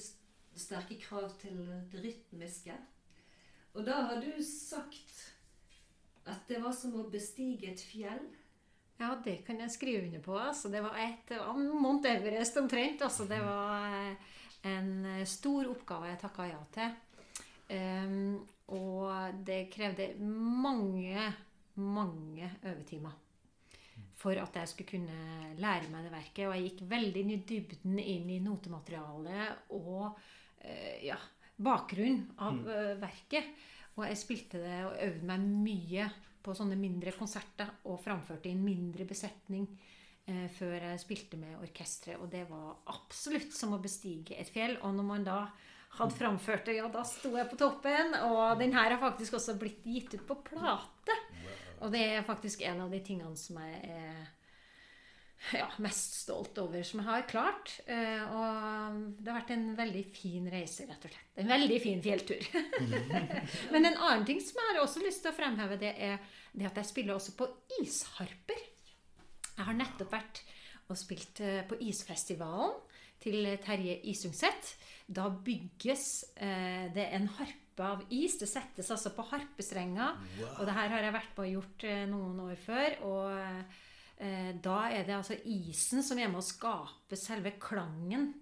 sterke 0.59 0.99
krav 0.99 1.31
til 1.39 1.61
det 1.91 2.03
rytmiske. 2.03 2.75
Og 3.77 3.85
da 3.85 4.01
har 4.09 4.21
du 4.23 4.31
sagt 4.43 5.25
at 6.29 6.45
det 6.49 6.61
var 6.63 6.73
som 6.75 6.95
å 6.99 7.07
bestige 7.11 7.71
et 7.71 7.81
fjell. 7.81 8.21
Ja, 8.99 9.13
det 9.23 9.39
kan 9.47 9.61
jeg 9.61 9.71
skrive 9.71 10.05
under 10.07 10.23
på. 10.23 10.35
Altså. 10.37 10.69
Det 10.71 10.81
var 10.83 10.97
et 10.99 11.31
Mount 11.55 12.07
Everest 12.09 12.57
omtrent. 12.59 13.01
Altså. 13.05 13.25
Det 13.29 13.39
var 13.43 13.95
eh, 13.95 14.33
en 14.67 14.91
eh, 15.05 15.25
stor 15.29 15.69
oppgave 15.71 16.09
jeg 16.11 16.21
takka 16.25 16.49
ja 16.49 16.59
til. 16.75 16.97
Um, 17.69 18.39
og 18.73 19.43
det 19.45 19.67
krevde 19.69 20.07
mange, 20.25 21.21
mange 21.77 22.47
øvetimer 22.65 23.13
for 24.19 24.35
at 24.41 24.55
jeg 24.57 24.71
skulle 24.71 24.89
kunne 24.97 25.53
lære 25.61 25.91
meg 25.93 26.07
det 26.07 26.11
verket. 26.11 26.47
Og 26.47 26.55
jeg 26.57 26.65
gikk 26.67 26.81
veldig 26.89 27.23
i 27.29 27.39
dybden 27.51 27.99
inn 28.01 28.31
i 28.33 28.41
notematerialet 28.43 29.71
og 29.77 30.09
uh, 30.09 30.97
ja, 31.05 31.17
bakgrunnen 31.59 32.25
av 32.39 32.57
mm. 32.57 32.99
verket. 33.01 33.53
Og 33.97 34.05
jeg 34.07 34.19
spilte 34.19 34.61
det 34.63 34.81
og 34.87 34.99
øvde 35.03 35.27
meg 35.27 35.47
mye 35.67 36.09
på 36.43 36.55
sånne 36.55 36.77
mindre 36.79 37.11
konserter 37.17 37.71
og 37.91 37.99
framførte 38.03 38.47
i 38.47 38.55
en 38.55 38.63
mindre 38.63 39.05
besetning 39.07 39.65
eh, 40.29 40.47
før 40.55 40.77
jeg 40.77 41.01
spilte 41.03 41.39
med 41.39 41.57
orkesteret. 41.59 42.21
Og 42.23 42.31
det 42.31 42.45
var 42.49 42.79
absolutt 42.93 43.51
som 43.55 43.75
å 43.75 43.81
bestige 43.83 44.39
et 44.39 44.51
fjell. 44.51 44.77
Og 44.87 44.95
når 44.95 45.09
man 45.09 45.27
da 45.27 45.41
hadde 45.97 46.15
framført 46.15 46.69
det, 46.69 46.77
ja, 46.79 46.87
da 46.91 47.03
sto 47.07 47.33
jeg 47.35 47.49
på 47.51 47.59
toppen. 47.59 48.15
Og 48.29 48.59
den 48.61 48.75
her 48.77 48.93
har 48.93 49.01
faktisk 49.03 49.39
også 49.39 49.57
blitt 49.59 49.83
gitt 49.83 50.15
ut 50.15 50.25
på 50.29 50.39
plate. 50.51 51.17
Og 51.79 51.91
det 51.93 52.03
er 52.13 52.27
faktisk 52.27 52.63
en 52.67 52.85
av 52.85 52.93
de 52.93 52.99
tingene 53.03 53.35
som 53.39 53.59
jeg 53.63 53.81
er 53.89 54.27
ja, 55.53 55.67
mest 55.81 56.17
stolt 56.19 56.57
over 56.61 56.83
som 56.85 56.99
jeg 57.01 57.07
har 57.07 57.25
klart. 57.29 57.71
Eh, 57.89 58.23
og 58.27 58.99
det 59.17 59.31
har 59.31 59.39
vært 59.39 59.53
en 59.55 59.69
veldig 59.77 60.03
fin 60.13 60.49
reise, 60.51 60.85
rett 60.89 61.07
og 61.07 61.13
slett. 61.13 61.31
En 61.39 61.51
veldig 61.51 61.79
fin 61.83 62.03
fjelltur. 62.03 62.43
Men 63.73 63.87
en 63.87 63.95
annen 63.95 64.27
ting 64.27 64.41
som 64.43 64.59
jeg 64.59 64.73
har 64.73 64.81
også 64.83 65.03
lyst 65.05 65.23
til 65.23 65.31
å 65.31 65.37
fremheve, 65.37 65.79
det 65.81 65.95
er 65.95 66.19
det 66.51 66.67
at 66.69 66.81
jeg 66.81 66.91
spiller 66.91 67.15
også 67.15 67.37
på 67.39 67.47
isharper. 67.79 68.67
Jeg 69.55 69.67
har 69.67 69.79
nettopp 69.79 70.13
vært 70.13 70.43
og 70.89 70.97
spilt 70.97 71.41
eh, 71.45 71.63
på 71.69 71.79
isfestivalen 71.87 72.77
til 73.23 73.49
Terje 73.63 73.99
Isungset. 74.11 74.75
Da 75.07 75.27
bygges 75.31 76.05
eh, 76.35 76.87
det 76.93 77.09
en 77.15 77.27
harpe 77.39 77.83
av 77.83 78.01
is. 78.11 78.35
Det 78.41 78.47
settes 78.49 78.91
altså 78.91 79.15
på 79.15 79.23
harpestrenger. 79.31 80.17
Og 80.57 80.65
det 80.67 80.75
her 80.75 80.91
har 80.91 81.05
jeg 81.05 81.15
vært 81.15 81.37
på 81.37 81.45
og 81.45 81.53
gjort 81.53 81.85
noen 82.11 82.41
år 82.43 82.57
før. 82.59 82.97
Og 83.07 83.77
da 84.19 84.77
er 84.91 85.05
det 85.07 85.15
altså 85.15 85.37
isen 85.47 86.03
som 86.03 86.19
er 86.19 86.27
med 86.27 86.41
å 86.41 86.43
skape 86.43 87.15
selve 87.15 87.53
klangen 87.61 88.33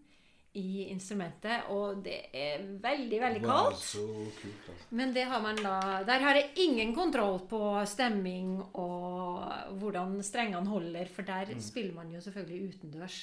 i 0.57 0.87
instrumentet. 0.89 1.67
Og 1.73 1.99
det 2.05 2.17
er 2.33 2.63
veldig, 2.81 3.19
veldig 3.21 3.41
Wow, 3.43 3.67
kaldt. 3.69 3.83
så 3.83 4.05
kult, 4.39 4.69
altså. 4.71 4.87
Men 4.97 5.13
det 5.13 5.25
har 5.29 5.41
man 5.43 5.55
da 5.61 6.03
Der 6.07 6.19
har 6.23 6.35
jeg 6.39 6.51
ingen 6.65 6.95
kontroll 6.95 7.39
på 7.49 7.61
stemming 7.85 8.55
og 8.73 9.77
hvordan 9.77 10.17
strengene 10.23 10.67
holder, 10.69 11.05
for 11.13 11.21
der 11.27 11.53
spiller 11.61 11.93
man 11.93 12.11
jo 12.11 12.21
selvfølgelig 12.21 12.73
utendørs. 12.73 13.19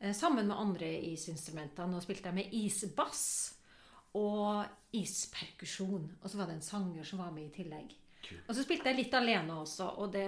Eh, 0.00 0.12
sammen 0.14 0.48
med 0.48 0.56
andre 0.56 0.88
isinstrumenter. 1.12 1.86
Nå 1.86 2.00
spilte 2.00 2.30
jeg 2.30 2.34
med 2.40 2.54
isbass 2.56 3.54
og 4.14 4.64
isperkusjon. 4.92 6.08
Og 6.22 6.30
så 6.30 6.38
var 6.38 6.48
det 6.48 6.56
en 6.56 6.64
sanger 6.66 7.04
som 7.04 7.18
var 7.22 7.30
med 7.30 7.50
i 7.50 7.62
tillegg. 7.62 7.92
Og 8.46 8.54
så 8.56 8.64
spilte 8.64 8.90
jeg 8.90 9.00
litt 9.00 9.14
alene 9.18 9.60
også, 9.62 9.88
og 10.02 10.12
det, 10.14 10.26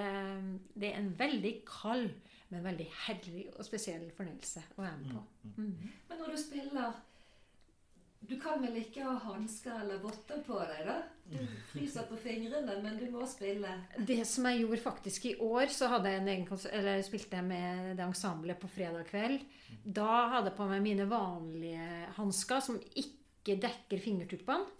det 0.75 0.93
er 0.93 1.01
en 1.01 1.13
veldig 1.19 1.55
kald, 1.69 2.11
men 2.53 2.65
veldig 2.67 2.87
herlig 3.07 3.49
og 3.55 3.65
spesiell 3.67 4.05
fornøyelse 4.15 4.63
å 4.77 4.85
være 4.85 5.01
med 5.01 5.17
på. 5.17 5.25
Mm. 5.57 5.91
Men 6.11 6.23
når 6.23 6.35
du 6.35 6.39
spiller 6.43 7.03
Du 8.25 8.39
kan 8.41 8.63
vel 8.63 8.79
ikke 8.81 9.05
ha 9.05 9.19
hansker 9.21 9.83
eller 9.83 9.99
votter 10.01 10.39
på 10.47 10.57
deg, 10.57 10.87
da? 10.87 10.95
Du 11.29 11.41
fryser 11.73 12.07
på 12.09 12.17
fingrene, 12.21 12.77
men 12.81 12.97
du 12.97 13.05
må 13.13 13.27
spille. 13.29 13.69
Det 14.01 14.23
som 14.29 14.47
jeg 14.49 14.63
gjorde 14.63 14.81
faktisk 14.81 15.27
i 15.29 15.35
år, 15.45 15.67
så 15.73 15.91
hadde 15.93 16.09
jeg 16.09 16.23
en 16.23 16.31
egen 16.33 16.47
kons- 16.49 16.71
eller 16.71 17.03
spilte 17.05 17.37
jeg 17.37 17.45
med 17.45 17.99
det 17.99 18.05
ensemblet 18.07 18.61
på 18.61 18.71
fredag 18.73 19.05
kveld. 19.11 19.45
Da 19.85 20.09
hadde 20.33 20.51
jeg 20.51 20.57
på 20.57 20.69
meg 20.71 20.81
mine 20.85 21.05
vanlige 21.11 21.91
hansker, 22.17 22.65
som 22.65 22.81
ikke 22.97 23.59
dekker 23.61 24.01
fingertuppene. 24.01 24.73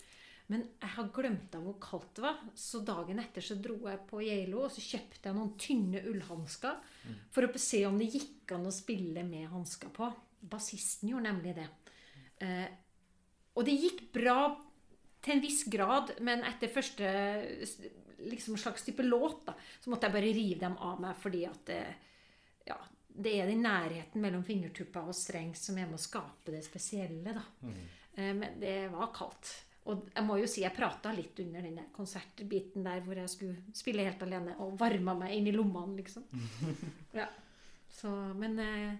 Men 0.53 0.67
jeg 0.81 0.91
har 0.97 1.07
glemt 1.17 1.55
av 1.57 1.63
hvor 1.65 1.79
kaldt 1.81 2.19
det 2.19 2.23
var, 2.27 2.41
så 2.55 2.83
dagen 2.85 3.19
etter 3.23 3.41
så 3.41 3.55
dro 3.57 3.79
jeg 3.89 4.03
på 4.11 4.21
Geilo 4.21 4.67
og 4.67 4.73
så 4.75 4.83
kjøpte 4.85 5.31
jeg 5.31 5.37
noen 5.39 5.55
tynne 5.57 6.03
ullhansker 6.11 6.83
for 7.33 7.47
å 7.49 7.63
se 7.63 7.81
om 7.89 7.97
det 7.99 8.11
gikk 8.13 8.53
an 8.53 8.67
å 8.69 8.75
spille 8.75 9.25
med 9.25 9.49
hansker 9.49 9.89
på. 9.97 10.11
Bassisten 10.45 11.09
gjorde 11.09 11.31
nemlig 11.31 11.55
det. 11.57 11.69
Eh, 12.45 12.69
og 13.57 13.65
det 13.65 13.79
gikk 13.81 14.05
bra 14.13 14.39
til 15.25 15.37
en 15.39 15.41
viss 15.41 15.65
grad, 15.73 16.13
men 16.21 16.45
etter 16.45 16.69
første 16.69 17.09
liksom 18.25 18.57
slags 18.61 18.85
type 18.85 19.03
låt, 19.03 19.47
da, 19.47 19.55
så 19.81 19.91
måtte 19.91 20.09
jeg 20.09 20.15
bare 20.17 20.33
rive 20.37 20.61
dem 20.61 20.77
av 20.77 21.01
meg 21.01 21.17
fordi 21.21 21.45
at 21.49 21.73
eh, 21.73 21.95
ja, 22.69 22.77
det 23.09 23.33
er 23.41 23.49
den 23.49 23.65
nærheten 23.65 24.21
mellom 24.21 24.45
fingertuppa 24.45 25.07
og 25.09 25.17
streng 25.17 25.55
som 25.57 25.79
er 25.79 25.89
med 25.89 25.99
å 25.99 26.05
skape 26.05 26.53
det 26.53 26.65
spesielle. 26.67 27.33
da. 27.37 27.45
Eh, 28.17 28.33
Men 28.37 28.61
det 28.61 28.91
var 28.93 29.13
kaldt. 29.17 29.55
Og 29.85 30.07
jeg 30.15 30.25
må 30.25 30.39
jo 30.41 30.47
si 30.49 30.63
jeg 30.63 30.73
prata 30.73 31.11
litt 31.13 31.41
under 31.45 31.65
den 31.65 31.81
konsertbiten 31.93 32.87
der 32.87 33.03
hvor 33.05 33.19
jeg 33.21 33.29
skulle 33.29 33.75
spille 33.77 34.07
helt 34.07 34.23
alene 34.25 34.55
og 34.65 34.79
varma 34.81 35.13
meg 35.19 35.35
inn 35.37 35.51
i 35.51 35.57
lommene, 35.57 35.99
liksom. 36.01 36.25
Ja. 37.21 37.29
Så, 37.95 38.11
men 38.35 38.57
eh, 38.59 38.95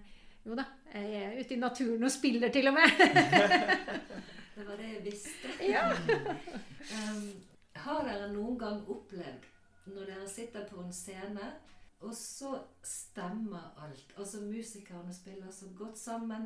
jo 0.45 0.55
da, 0.55 0.63
jeg 0.93 1.17
er 1.19 1.39
ute 1.41 1.55
i 1.55 1.59
naturen 1.59 2.05
og 2.05 2.13
spiller 2.13 2.53
til 2.53 2.69
og 2.69 2.77
med. 2.77 2.93
Det 4.55 4.63
var 4.63 4.77
det 4.79 4.91
jeg 4.93 5.03
visste. 5.09 5.57
ja. 5.67 5.89
Um, 6.85 7.23
har 7.81 8.03
dere 8.05 8.27
noen 8.29 8.59
gang 8.61 8.83
opplevd 8.93 9.47
når 9.89 10.03
dere 10.05 10.27
sitter 10.29 10.67
på 10.69 10.83
en 10.83 10.93
scene, 10.93 11.47
og 12.05 12.13
så 12.13 12.51
stemmer 12.85 13.71
alt? 13.81 14.13
Altså 14.21 14.43
musikerne 14.45 15.13
spiller 15.13 15.49
så 15.51 15.71
godt 15.73 15.97
sammen, 15.97 16.45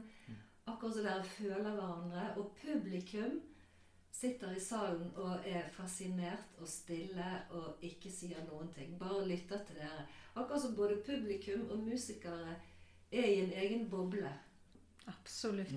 akkurat 0.63 0.95
som 0.95 1.03
dere 1.09 1.27
føler 1.27 1.75
hverandre, 1.75 2.23
og 2.39 2.55
publikum 2.61 3.41
sitter 4.11 4.55
i 4.55 4.59
salen 4.59 5.11
og 5.15 5.47
er 5.47 5.69
fascinert 5.71 6.59
og 6.59 6.67
stille 6.67 7.27
og 7.55 7.83
ikke 7.85 8.11
sier 8.11 8.43
noen 8.49 8.71
ting. 8.75 8.97
Bare 8.99 9.27
lytter 9.27 9.63
til 9.67 9.79
dere. 9.79 10.05
Akkurat 10.35 10.61
som 10.61 10.75
både 10.75 11.01
publikum 11.05 11.69
og 11.71 11.83
musikere 11.83 12.55
er 13.11 13.25
i 13.25 13.41
en 13.43 13.53
egen 13.63 13.89
boble. 13.89 14.31
Absolutt. 15.07 15.75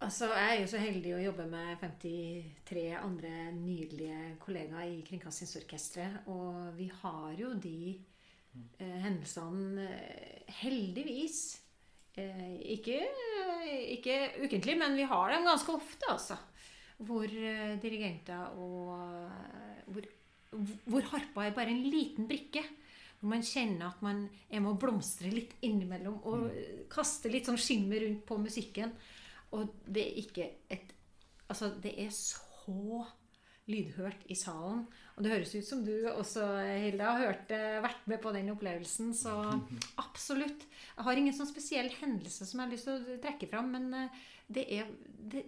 Altså, 0.00 0.30
Jeg 0.32 0.56
er 0.56 0.60
jo 0.62 0.68
så 0.72 0.78
heldig 0.80 1.10
å 1.12 1.24
jobbe 1.26 1.44
med 1.50 1.74
53 1.82 2.84
andre 2.96 3.32
nydelige 3.52 4.36
kollegaer 4.40 4.94
i 4.94 5.02
Kringkastingsorkesteret. 5.04 6.22
Og 6.32 6.70
vi 6.78 6.86
har 7.02 7.34
jo 7.36 7.50
de 7.60 7.98
eh, 8.80 9.00
hendelsene 9.04 9.84
eh, 9.84 10.54
heldigvis 10.62 11.42
eh, 12.16 12.56
ikke, 12.78 13.02
ikke 13.98 14.16
ukentlig, 14.46 14.78
men 14.80 14.96
vi 14.96 15.04
har 15.10 15.34
dem 15.34 15.50
ganske 15.50 15.76
ofte, 15.76 16.08
altså. 16.08 16.40
Hvor 17.00 17.24
eh, 17.24 17.76
dirigenter 17.80 18.56
og 18.60 18.92
eh, 18.98 19.84
hvor, 19.90 20.08
hvor 20.84 21.06
harpa 21.14 21.46
er 21.46 21.56
bare 21.56 21.72
en 21.72 21.84
liten 21.88 22.28
brikke. 22.30 22.62
Hvor 23.20 23.32
man 23.34 23.44
kjenner 23.44 23.90
at 23.90 24.02
man 24.04 24.24
er 24.48 24.62
med 24.62 24.72
å 24.74 24.80
blomstre 24.80 25.32
litt 25.32 25.56
innimellom 25.66 26.20
og 26.24 26.46
mm. 26.46 26.84
kaste 26.92 27.32
litt 27.32 27.48
sånn 27.48 27.60
skimmer 27.60 28.04
rundt 28.04 28.24
på 28.28 28.38
musikken. 28.40 28.92
Og 29.56 29.72
det 29.86 30.06
er 30.08 30.24
ikke 30.24 30.52
et 30.70 30.96
Altså, 31.50 31.66
det 31.82 31.96
er 31.98 32.12
så 32.14 33.00
lydhørt 33.66 34.20
i 34.30 34.36
salen. 34.38 34.84
Og 35.16 35.24
det 35.24 35.32
høres 35.32 35.54
ut 35.56 35.66
som 35.66 35.80
du 35.82 36.06
også, 36.12 36.44
Hilde, 36.62 37.02
har 37.02 37.24
hørt, 37.24 37.50
eh, 37.50 37.80
vært 37.82 38.04
med 38.06 38.20
på 38.22 38.30
den 38.36 38.52
opplevelsen. 38.52 39.10
Så 39.18 39.32
absolutt. 40.04 40.62
Jeg 40.94 41.06
har 41.08 41.18
ingen 41.18 41.34
sånn 41.34 41.50
spesiell 41.50 41.90
hendelse 41.96 42.46
som 42.46 42.60
jeg 42.60 42.68
har 42.68 42.74
lyst 42.76 42.86
til 42.86 43.00
å 43.00 43.18
trekke 43.24 43.50
fram, 43.50 43.74
men 43.74 43.90
det 44.46 44.62
er, 44.78 44.94
det, 45.34 45.42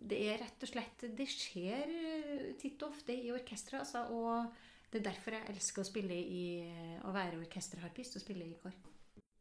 det 0.00 0.18
er 0.30 0.38
rett 0.40 0.64
og 0.64 0.70
slett 0.70 1.02
Det 1.16 1.26
skjer 1.28 1.90
eh, 1.92 2.46
titt 2.60 2.80
og 2.82 2.94
ofte 2.94 3.14
i 3.14 3.32
orkestre, 3.34 3.82
altså. 3.82 4.06
Og 4.16 4.90
det 4.90 5.00
er 5.00 5.10
derfor 5.10 5.36
jeg 5.36 5.52
elsker 5.52 5.82
å 5.82 5.86
spille 5.88 6.16
i 6.16 6.44
å 7.06 7.12
være 7.14 7.38
orkesterharpist 7.38 8.16
og 8.18 8.24
spille 8.24 8.48
i 8.48 8.56
kor. 8.62 8.74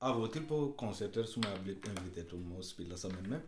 Av 0.06 0.20
og 0.20 0.30
til 0.32 0.46
på 0.48 0.60
konserter 0.80 1.26
som 1.28 1.44
jeg 1.44 1.52
har 1.52 1.64
blitt 1.64 1.88
invitert 1.90 2.36
om 2.38 2.54
å 2.56 2.64
spille 2.64 3.00
sammen 3.00 3.26
med, 3.28 3.48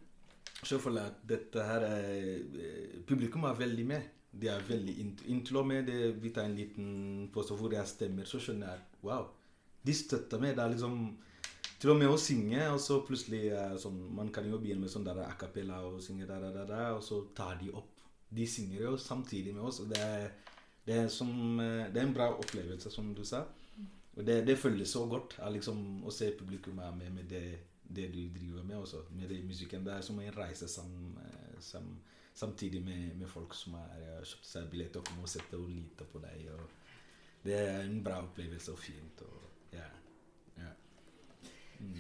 så 0.62 0.80
føler 0.82 1.05
jeg 1.05 1.14
at 1.14 1.22
dette 1.30 1.68
her 1.68 1.86
er 1.88 2.09
eh, 2.09 2.97
Publikum 3.07 3.45
er 3.47 3.59
veldig 3.59 3.86
med. 3.88 4.09
De 4.32 4.47
er 4.47 4.64
veldig 4.64 4.93
inntil 5.28 5.59
og 5.59 5.68
med 5.68 5.89
det, 5.91 6.14
vi 6.24 6.32
tar 6.32 6.47
en 6.47 6.55
liten 6.55 6.91
pose 7.34 7.55
hvor 7.59 7.74
jeg 7.76 7.88
stemmer, 7.89 8.28
så 8.28 8.39
skjønner 8.39 8.72
jeg 8.72 9.03
wow, 9.03 9.26
de 9.84 9.95
støtter 9.95 10.39
meg. 10.39 10.55
Det 10.55 10.64
er 10.64 10.72
liksom 10.72 11.01
til 11.82 11.93
og 11.93 11.97
med 11.97 12.11
å 12.13 12.17
synge, 12.21 12.61
og 12.69 12.77
så 12.82 12.99
plutselig 13.05 13.47
sånn, 13.82 13.97
Man 14.13 14.29
kan 14.34 14.45
jo 14.45 14.59
begynne 14.61 14.86
med 14.86 14.93
sånn 14.93 15.07
der 15.07 15.23
a 15.23 15.32
cappella 15.39 15.82
og 15.88 16.01
synge 16.05 16.27
der, 16.29 16.43
der, 16.53 16.67
der, 16.69 16.91
og 16.93 17.01
så 17.03 17.23
tar 17.38 17.57
de 17.61 17.71
opp. 17.73 18.03
De 18.29 18.45
synger 18.47 18.84
jo 18.86 18.91
samtidig 19.01 19.55
med 19.55 19.65
oss. 19.65 19.82
og 19.82 19.89
det 19.89 20.01
er, 20.01 20.29
det 20.86 20.99
er, 20.99 21.09
som, 21.09 21.32
eh, 21.59 21.89
det 21.91 22.01
er 22.01 22.05
en 22.05 22.13
bra 22.13 22.29
opplevelse, 22.36 22.91
som 22.93 23.09
du 23.15 23.23
sa. 23.25 23.43
Og 24.15 24.25
det, 24.27 24.45
det 24.45 24.59
føles 24.59 24.93
så 24.93 25.05
godt 25.09 25.39
liksom, 25.55 26.03
å 26.05 26.13
se 26.13 26.32
publikum 26.38 26.79
her 26.84 26.93
med 26.95 27.11
med 27.15 27.29
det, 27.32 27.59
det 27.84 28.09
du 28.13 28.21
driver 28.29 28.63
med, 28.63 28.77
også, 28.77 29.05
med 29.17 29.29
det 29.29 29.43
musikken. 29.43 29.86
Det 29.86 29.93
er 29.93 30.05
som 30.05 30.19
en 30.19 30.38
reise 30.38 30.67
sam, 30.67 31.17
sam, 31.59 31.95
samtidig 32.34 32.84
med, 32.86 33.15
med, 33.15 33.27
folk 33.27 33.55
som 33.55 33.79
har 33.79 34.21
kjøpt 34.21 34.47
seg 34.47 34.69
billett 34.69 34.99
og 34.99 35.07
kommer 35.07 35.25
og 35.25 35.34
setter 35.34 35.57
og 35.57 35.71
liter 35.71 36.05
på 36.05 36.21
deg. 36.21 36.45
det 37.43 37.57
er 37.57 37.82
en 37.82 38.03
bra 38.03 38.21
opplevelse 38.21 38.71
og 38.71 38.79
fint. 38.79 39.25
Og. 39.25 39.47
Mm. 39.73 40.01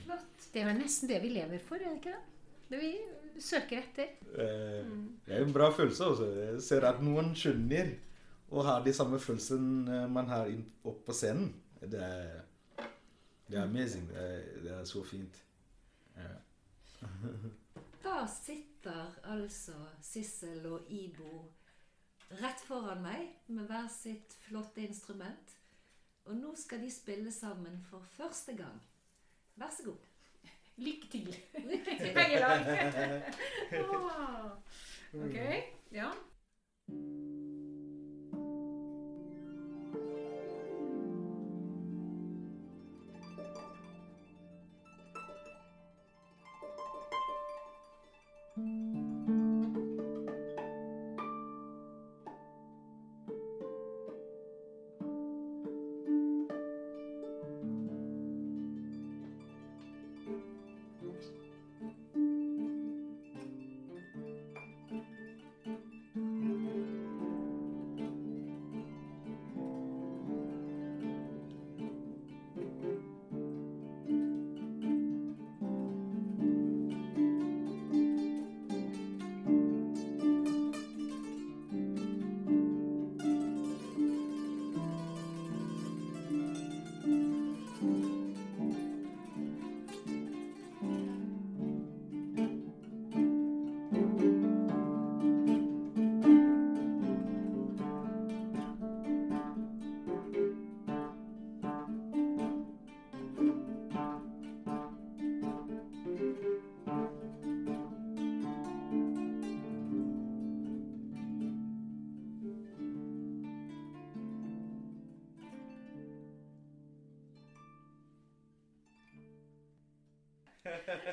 Flott. 0.03 0.45
Det 0.53 0.61
er 0.61 0.69
vel 0.71 0.79
nesten 0.81 1.09
det 1.11 1.21
vi 1.23 1.33
lever 1.33 1.63
for, 1.63 1.79
er 1.79 1.91
det 1.93 1.99
ikke 2.01 2.13
det? 2.15 2.23
Det 2.71 2.79
vi 2.79 2.91
søker 3.41 3.81
etter. 3.81 4.13
Eh, 4.35 4.87
mm. 4.87 5.03
Det 5.25 5.35
er 5.35 5.45
en 5.45 5.53
bra 5.53 5.69
følelse. 5.75 6.05
Også. 6.05 6.29
Jeg 6.37 6.61
ser 6.63 6.87
at 6.87 7.01
noen 7.03 7.33
skjønner 7.37 7.93
og 8.51 8.65
har 8.67 8.83
de 8.83 8.93
samme 8.93 9.19
følelsene 9.19 10.05
man 10.11 10.27
har 10.31 10.51
oppe 10.83 11.05
på 11.07 11.15
scenen. 11.15 11.53
Det 11.81 11.99
er, 11.99 12.41
det 13.47 13.57
er 13.57 13.63
amazing. 13.63 14.07
Det 14.09 14.19
er, 14.19 14.45
det 14.63 14.75
er 14.75 14.85
så 14.87 15.03
fint. 15.07 15.43
Ja. 16.17 16.35
Da 18.01 18.23
sitter 18.25 19.11
altså 19.29 19.75
Sissel 20.01 20.63
og 20.65 20.87
Ibo 20.89 21.43
rett 22.41 22.63
foran 22.65 23.03
meg 23.03 23.27
med 23.53 23.67
hver 23.69 23.85
sitt 23.93 24.33
flotte 24.47 24.81
instrument. 24.81 25.53
Og 26.25 26.37
nå 26.37 26.53
skal 26.57 26.81
de 26.81 26.89
spille 26.93 27.31
sammen 27.33 27.77
for 27.89 28.03
første 28.17 28.55
gang. 28.57 28.79
Vær 29.55 29.69
så 29.77 29.83
god. 29.85 29.97
Lykke 30.77 31.07
til. 31.11 31.35
Lykke 31.63 31.97
til. 31.99 32.13
Begge 32.13 32.39
lag. 32.39 33.23
ok. 35.25 35.37
Ja. 35.91 36.11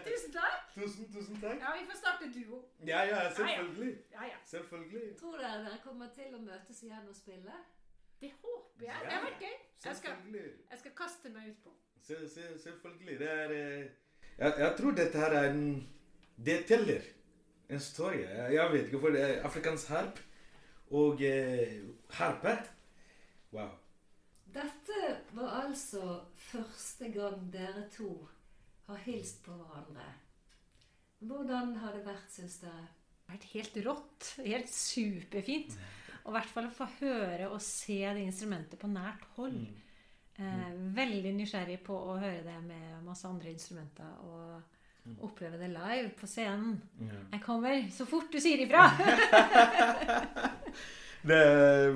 Tusen 0.08 0.32
takk. 0.32 0.62
Tusen, 0.74 1.08
tusen 1.14 1.40
takk. 1.42 1.60
Ja, 1.64 1.72
Vi 1.78 1.86
får 1.90 1.98
starte 2.02 2.30
duo. 2.36 2.62
Ja, 2.86 3.02
ja, 3.10 3.18
selvfølgelig. 3.34 3.96
Ja, 4.12 4.24
ja. 4.32 4.38
Selvfølgelig. 4.44 5.16
Tror 5.20 5.36
dere 5.42 5.58
dere 5.64 5.80
kommer 5.84 6.08
til 6.14 6.34
å 6.34 6.40
møtes 6.42 6.82
igjen 6.82 7.08
og 7.08 7.16
spille? 7.16 7.58
Det 8.20 8.32
håper 8.42 8.86
jeg. 8.86 9.04
Det 9.04 9.12
har 9.12 9.24
vært 9.26 9.44
gøy. 9.44 9.56
Jeg 9.84 9.96
skal, 9.96 10.12
jeg 10.70 10.78
skal 10.78 10.94
kaste 11.02 11.32
meg 11.34 11.50
utpå. 11.52 11.74
Se, 12.02 12.16
se, 12.28 12.46
selvfølgelig. 12.62 13.18
Det 13.18 13.30
er 13.30 13.54
eh, 13.58 13.84
jeg, 14.38 14.54
jeg, 14.58 14.72
tror 14.78 14.96
dette 14.96 15.18
her 15.18 15.36
er 15.42 15.50
en 15.50 15.88
Det 16.46 16.64
teller. 16.66 17.04
En 17.68 17.80
story. 17.80 18.22
Jeg, 18.22 18.54
jeg 18.54 18.72
vet 18.72 18.86
ikke, 18.86 19.00
for 19.00 19.14
det 19.14 19.22
er 19.22 19.44
afrikansk 19.44 19.88
harp 19.88 20.24
og 20.90 21.22
eh, 21.22 21.78
harpe 22.10 22.58
Wow. 23.52 23.70
Dette 24.54 25.20
var 25.32 25.62
altså 25.64 26.20
første 26.36 27.12
gang 27.12 27.52
dere 27.52 27.88
to 27.92 28.28
har 28.88 29.04
hilst 29.04 29.42
på 29.44 29.52
hverandre. 29.52 30.06
Hvordan 31.28 31.74
har 31.82 31.96
det 31.96 32.04
vært, 32.06 32.30
syns 32.32 32.60
dere? 32.62 32.86
Det 32.86 33.28
har 33.28 33.36
vært 33.36 33.50
helt 33.52 33.76
rått. 33.84 34.30
Helt 34.46 34.70
superfint. 34.72 35.74
Og 36.22 36.32
i 36.32 36.36
hvert 36.36 36.50
fall 36.52 36.68
å 36.68 36.74
få 36.76 36.86
høre 37.00 37.50
og 37.50 37.60
se 37.64 38.00
det 38.04 38.24
instrumentet 38.24 38.80
på 38.80 38.90
nært 38.90 39.26
hold. 39.36 39.58
Mm. 39.58 39.84
Eh, 40.38 40.72
veldig 40.96 41.34
nysgjerrig 41.34 41.80
på 41.84 41.96
å 41.96 42.16
høre 42.16 42.44
det 42.46 42.58
med 42.64 43.04
masse 43.04 43.28
andre 43.28 43.52
instrumenter. 43.52 44.10
Og 44.24 45.08
mm. 45.08 45.18
oppleve 45.26 45.60
det 45.60 45.70
live 45.74 46.12
på 46.16 46.28
scenen. 46.30 46.78
Jeg 47.34 47.44
kommer 47.44 47.88
så 47.92 48.08
fort 48.08 48.32
du 48.32 48.40
sier 48.40 48.62
ifra! 48.64 48.86
det, 51.28 51.42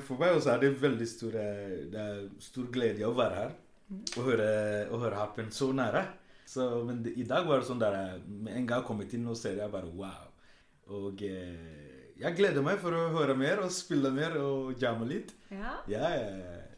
for 0.09 0.20
meg 0.20 0.36
også 0.36 0.57
er 0.57 0.64
det 0.64 0.74
veldig 0.82 1.09
stor, 1.09 1.38
det 1.93 2.09
er 2.09 2.24
stor 2.43 2.72
glede 2.74 3.09
å 3.09 3.14
være 3.16 3.45
her. 3.45 3.55
Mm. 3.93 4.03
Og 4.16 4.26
høre, 4.26 4.51
å 4.93 5.01
høre 5.07 5.20
Happen 5.22 5.53
så 5.55 5.70
nære. 5.76 6.03
Så, 6.53 6.66
men 6.84 7.00
i 7.09 7.24
dag 7.24 7.46
var 7.48 7.62
det 7.62 7.68
sånn 7.68 7.80
der 7.80 7.96
Med 8.28 8.53
en 8.59 8.66
gang 8.68 8.82
jeg 8.82 8.88
kom 8.90 9.00
inn 9.07 9.30
og 9.32 9.38
ser 9.40 9.57
jeg 9.62 9.72
bare 9.72 9.88
wow. 9.96 10.28
Og 10.92 11.22
eh, 11.24 12.12
jeg 12.20 12.36
gleder 12.38 12.64
meg 12.64 12.80
for 12.82 12.94
å 12.94 13.09
høre 13.14 13.34
mer 13.38 13.62
og 13.64 13.72
spille 13.74 14.11
mer 14.14 14.36
og 14.40 14.80
jamme 14.80 15.07
litt. 15.09 15.32
Ja. 15.50 15.78
Ja, 15.90 16.11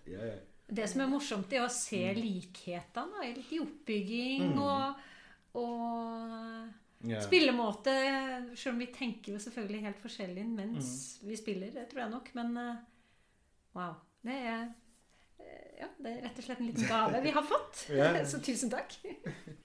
ja. 0.09 0.35
Det 0.65 0.87
som 0.89 1.03
er 1.05 1.11
morsomt, 1.11 1.53
er 1.53 1.67
å 1.67 1.73
se 1.73 2.01
mm. 2.01 2.21
likhetene 2.21 3.27
litt 3.35 3.51
i 3.53 3.61
oppbygging 3.61 4.55
mm. 4.55 4.63
og, 4.65 5.03
og 5.61 7.05
yeah. 7.05 7.21
spillemåte. 7.27 7.97
Selv 8.55 8.75
om 8.77 8.81
vi 8.81 8.89
tenker 8.95 9.35
jo 9.35 9.43
selvfølgelig 9.43 9.83
helt 9.89 10.01
forskjellig 10.05 10.47
mens 10.49 10.95
mm. 11.21 11.29
vi 11.29 11.41
spiller, 11.41 11.75
det 11.75 11.89
tror 11.91 12.07
jeg 12.07 12.15
nok. 12.15 12.33
Men 12.39 12.57
uh, 12.57 12.73
wow. 13.77 13.99
Det 14.25 14.39
er, 14.55 14.65
uh, 15.43 15.69
ja, 15.83 15.91
det 15.99 16.15
er 16.15 16.25
rett 16.25 16.41
og 16.41 16.49
slett 16.49 16.65
en 16.65 16.71
liten 16.71 16.89
gave 16.89 17.21
vi 17.27 17.37
har 17.37 17.49
fått. 17.53 17.85
Så 18.33 18.41
tusen 18.45 18.73
takk. 18.73 18.97